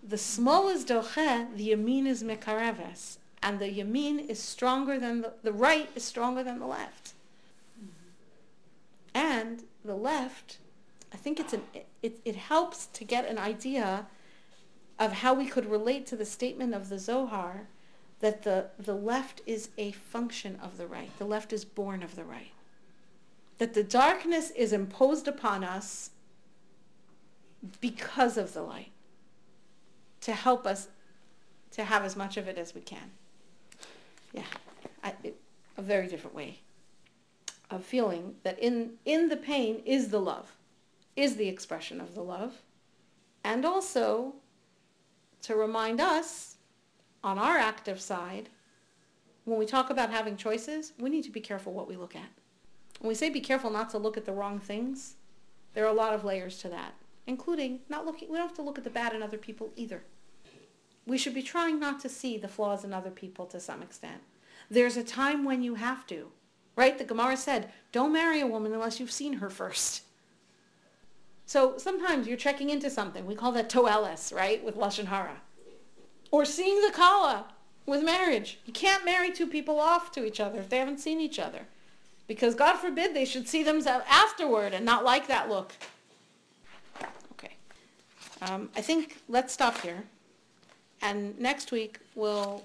[0.03, 5.32] The smol is doche, the yamin is mekareves, and the yamin is stronger than the,
[5.42, 7.14] the right is stronger than the left.
[7.78, 7.88] Mm-hmm.
[9.14, 10.59] And the left,
[11.12, 11.62] I think it's an,
[12.03, 14.07] it, it helps to get an idea
[14.99, 17.68] of how we could relate to the statement of the Zohar
[18.20, 21.11] that the, the left is a function of the right.
[21.18, 22.53] The left is born of the right.
[23.59, 26.11] That the darkness is imposed upon us
[27.80, 28.92] because of the light
[30.22, 30.88] to help us
[31.72, 33.10] to have as much of it as we can.
[34.32, 34.42] Yeah,
[35.02, 35.40] I, it,
[35.76, 36.60] a very different way
[37.70, 40.56] of feeling that in, in the pain is the love,
[41.16, 42.62] is the expression of the love,
[43.44, 44.34] and also
[45.42, 46.56] to remind us
[47.22, 48.48] on our active side,
[49.44, 52.28] when we talk about having choices, we need to be careful what we look at.
[53.00, 55.14] When we say be careful not to look at the wrong things,
[55.74, 56.94] there are a lot of layers to that,
[57.29, 60.03] including not looking, we don't have to look at the bad in other people either.
[61.07, 64.22] We should be trying not to see the flaws in other people to some extent.
[64.70, 66.29] There's a time when you have to,
[66.74, 66.99] right?
[66.99, 70.03] The Gemara said, don't marry a woman unless you've seen her first.
[71.45, 73.26] So sometimes you're checking into something.
[73.26, 75.41] We call that toelis, right, with Lashon Hara.
[76.31, 77.47] Or seeing the Kala
[77.87, 78.59] with marriage.
[78.66, 81.61] You can't marry two people off to each other if they haven't seen each other.
[82.26, 85.72] Because God forbid they should see themselves afterward and not like that look.
[88.43, 90.05] Um, I think let's stop here.
[91.03, 92.64] And next week we'll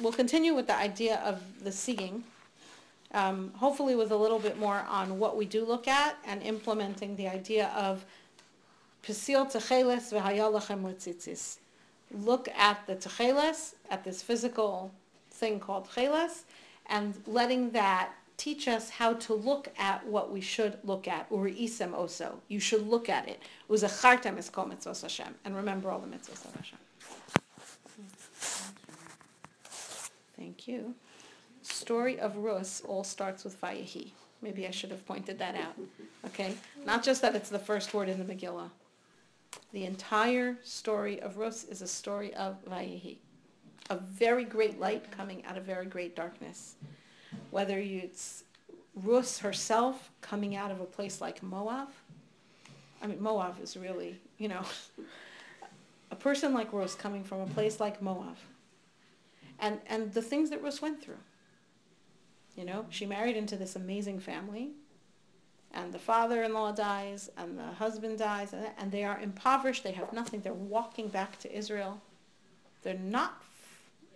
[0.00, 2.24] we'll continue with the idea of the seeing,
[3.12, 7.16] um, hopefully with a little bit more on what we do look at and implementing
[7.16, 8.04] the idea of.
[12.10, 14.90] Look at the Techeles, at this physical
[15.30, 16.42] thing called Techeles,
[16.86, 21.28] and letting that teach us how to look at what we should look at.
[21.30, 22.36] Uri'isem oso.
[22.48, 23.42] You should look at it.
[23.68, 25.34] Uzachartem es kol mitzvos Hashem.
[25.44, 26.78] And remember all the mitzvos of Hashem.
[30.36, 30.94] Thank you.
[31.62, 34.12] Story of Rus all starts with Vayehi.
[34.40, 35.74] Maybe I should have pointed that out.
[36.26, 36.54] Okay?
[36.86, 38.70] Not just that it's the first word in the Megillah.
[39.72, 43.16] The entire story of Rus is a story of Vayehi.
[43.90, 46.76] A very great light coming out of very great darkness.
[47.50, 48.44] Whether it's
[48.94, 51.88] Rus herself coming out of a place like Moab.
[53.00, 54.62] I mean, Moab is really, you know,
[56.10, 58.36] a person like Rus coming from a place like Moab
[59.58, 61.18] and, and the things that Rus went through.
[62.56, 64.70] You know, she married into this amazing family,
[65.72, 69.84] and the father-in-law dies, and the husband dies, and, and they are impoverished.
[69.84, 70.40] They have nothing.
[70.40, 72.00] They're walking back to Israel.
[72.82, 73.42] They're not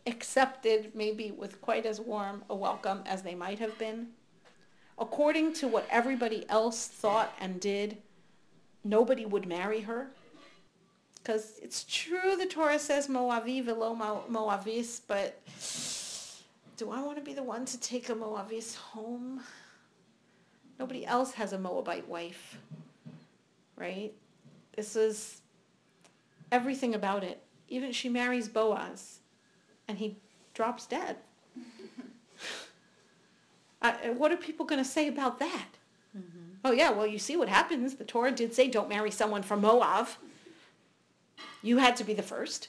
[0.06, 4.08] accepted maybe with quite as warm a welcome as they might have been.
[4.98, 7.98] According to what everybody else thought and did,
[8.84, 10.08] nobody would marry her.
[11.14, 15.40] Because it's true the Torah says Moavi velo Moavis, but
[16.76, 19.40] do I want to be the one to take a Moavis home?
[20.80, 22.58] Nobody else has a Moabite wife,
[23.76, 24.12] right?
[24.74, 25.42] This is
[26.50, 27.40] everything about it.
[27.68, 29.20] Even she marries Boaz,
[29.92, 30.16] and he
[30.54, 31.18] drops dead.
[33.82, 35.66] uh, what are people going to say about that?
[36.16, 36.54] Mm-hmm.
[36.64, 37.96] Oh yeah, well you see what happens.
[37.96, 40.08] The Torah did say don't marry someone from Moab.
[41.62, 42.68] You had to be the first.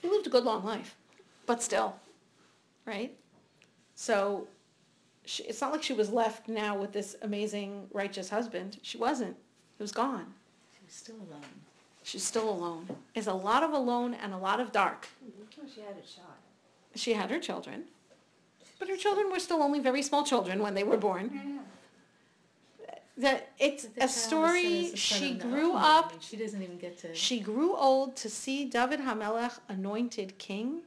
[0.00, 0.96] He lived a good long life,
[1.44, 1.96] but still,
[2.86, 3.14] right?
[3.94, 4.48] So
[5.26, 8.78] she, it's not like she was left now with this amazing righteous husband.
[8.80, 9.36] She wasn't.
[9.76, 10.32] He was gone.
[10.72, 11.67] She was still alone.
[12.08, 12.88] She's still alone.
[13.14, 15.08] It's a lot of alone and a lot of dark.
[15.74, 16.38] She had a child.
[16.94, 17.84] She had her children,
[18.78, 21.30] but her children were still only very small children when they were born.
[21.34, 21.58] Yeah
[23.18, 24.94] that it's a story.
[24.94, 26.14] She grew up.
[26.20, 27.14] She doesn't even get to.
[27.14, 30.82] She grew old to see David Hamelech anointed king,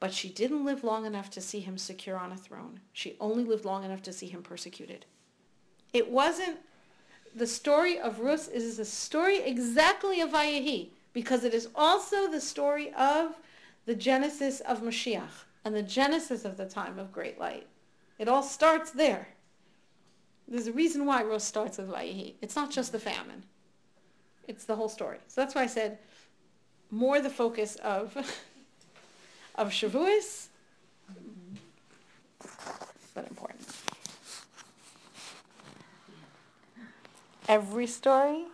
[0.00, 2.80] but she didn't live long enough to see him secure on a throne.
[2.92, 5.04] She only lived long enough to see him persecuted.
[5.92, 6.58] It wasn't.
[7.34, 12.40] The story of Rus is a story exactly of Vayehi because it is also the
[12.40, 13.34] story of
[13.86, 17.66] the genesis of Mashiach and the genesis of the time of great light.
[18.18, 19.28] It all starts there.
[20.46, 22.34] There's a reason why Rus starts with Vayehi.
[22.40, 23.44] It's not just the famine.
[24.46, 25.18] It's the whole story.
[25.26, 25.98] So that's why I said
[26.90, 28.16] more the focus of
[29.56, 30.48] of Shavuos,
[33.14, 33.83] but important.
[37.48, 38.44] Every story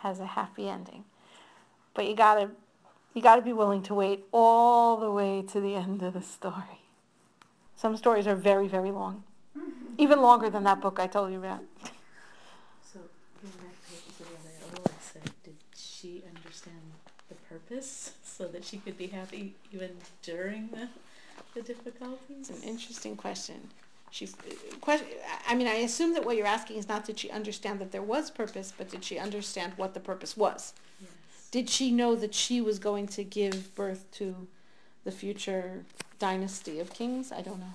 [0.00, 1.04] has a happy ending,
[1.94, 2.50] but you gotta
[3.12, 6.80] you gotta be willing to wait all the way to the end of the story.
[7.76, 9.24] Some stories are very very long.
[9.56, 9.94] Mm-hmm.
[9.98, 11.60] Even longer than that book I told you about.
[12.92, 13.00] So,
[13.42, 16.80] going back to the other, oh, I said, did she understand
[17.28, 19.90] the purpose so that she could be happy even
[20.22, 20.88] during the,
[21.54, 22.48] the difficulties?
[22.48, 23.68] It's an interesting question.
[24.10, 24.28] She,
[24.80, 25.06] question,
[25.46, 28.02] I mean, I assume that what you're asking is not did she understand that there
[28.02, 30.74] was purpose, but did she understand what the purpose was?
[31.00, 31.10] Yes.
[31.50, 34.48] Did she know that she was going to give birth to
[35.04, 35.84] the future
[36.18, 37.30] dynasty of kings?
[37.30, 37.74] I don't know.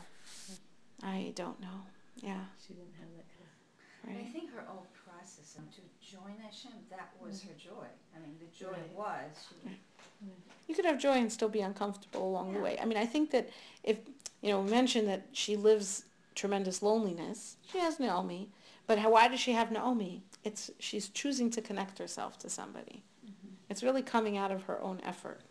[1.04, 1.84] I don't know.
[2.22, 4.24] Yeah, She didn't have that kind of.
[4.24, 7.86] But I think her whole process to join Hashem, that was her joy.
[8.16, 8.96] I mean, the joy Right.
[8.96, 9.80] was she Right.
[10.24, 10.32] Mm-hmm.
[10.68, 12.78] You could have joy and still be uncomfortable along the way.
[12.82, 13.50] I mean, I think that
[13.84, 13.98] if,
[14.42, 16.06] you know, mention that she lives
[16.36, 17.58] tremendous loneliness.
[17.72, 18.50] She has Naomi.
[18.88, 20.24] But how, why does she have Naomi?
[20.44, 23.04] It's she's choosing to connect herself to somebody.
[23.26, 23.54] Mm-hmm.
[23.70, 25.42] It's really coming out of her own effort,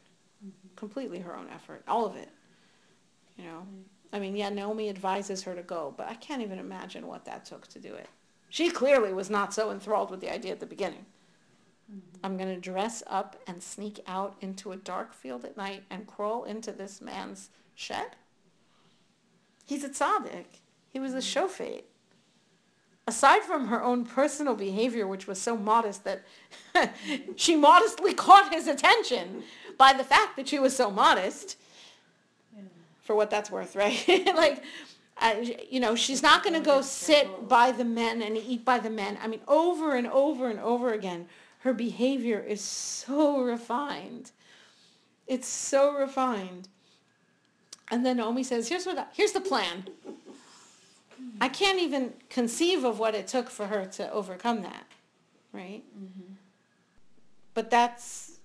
[0.45, 0.77] Mm-hmm.
[0.77, 2.29] completely her own effort, all of it.
[3.39, 3.67] You know,
[4.13, 7.47] I mean, yeah, Naomi advises her to go, but I can't even imagine what that
[7.47, 8.09] took to do it.
[8.51, 11.07] She clearly was not so enthralled with the idea at the beginning.
[11.91, 12.19] Mm-hmm.
[12.23, 16.07] I'm going to dress up and sneak out into a dark field at night and
[16.07, 18.17] crawl into this man's shed?
[19.65, 20.61] He's a tzaddik.
[20.95, 21.83] He was a shofet.
[23.07, 26.23] Aside from her own personal behavior, which was so modest that
[27.37, 29.43] she modestly caught his attention
[29.77, 31.59] by the fact that she was so modest,
[32.57, 32.63] Yeah.
[33.03, 34.01] for what that's worth, right?
[34.37, 34.63] like,
[35.19, 38.79] I, you know, she's not going to go sit by the men and eat by
[38.79, 39.19] the men.
[39.21, 41.27] I mean, over and over and over again,
[41.59, 44.31] her behavior is so refined.
[45.27, 46.69] It's so refined.
[47.91, 48.97] And then Naomi says, "Here's what.
[48.97, 49.89] I, here's the plan.
[51.41, 54.87] I can't even conceive of what it took for her to overcome that,
[55.53, 55.83] right?
[55.99, 56.35] Mm-hmm.
[57.55, 58.39] But that's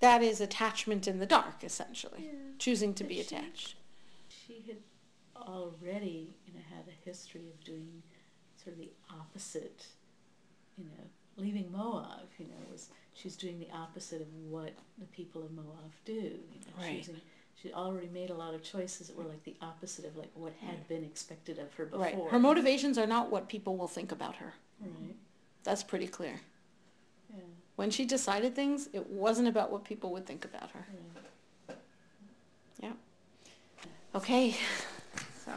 [0.00, 2.32] that is attachment in the dark, essentially, Yeah.
[2.58, 3.74] choosing to But be she- attached."
[4.28, 4.78] She had
[5.36, 8.02] already, you know, had a history of doing
[8.56, 9.86] sort of the opposite,
[10.76, 11.04] you know,
[11.36, 15.92] leaving Moab, you know, was she's doing the opposite of what the people of Moab
[16.04, 16.20] do, you
[16.66, 16.98] know, Right.
[16.98, 17.20] choosing
[17.60, 20.52] she already made a lot of choices that were like the opposite of like what
[20.60, 22.00] had been expected of her before.
[22.00, 22.18] Right.
[22.30, 24.54] Her motivations are not what people will think about her.
[24.80, 25.16] Right.
[25.64, 26.40] That's pretty clear.
[27.34, 27.42] Yeah.
[27.76, 30.86] When she decided things, it wasn't about what people would think about her.
[30.90, 31.08] Right.
[34.14, 34.56] Okay.
[35.44, 35.52] So,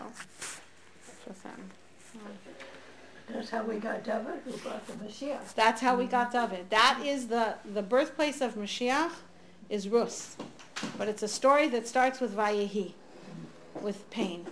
[1.27, 1.69] that's them.
[3.27, 5.53] That's how we got David, who brought the Mashiach.
[5.53, 6.69] That's how we got David.
[6.69, 9.11] That is the, the birthplace of Mashiach
[9.69, 10.37] is Rus.
[10.97, 12.93] But it's a story that starts with Vayehi,
[13.81, 14.45] with pain.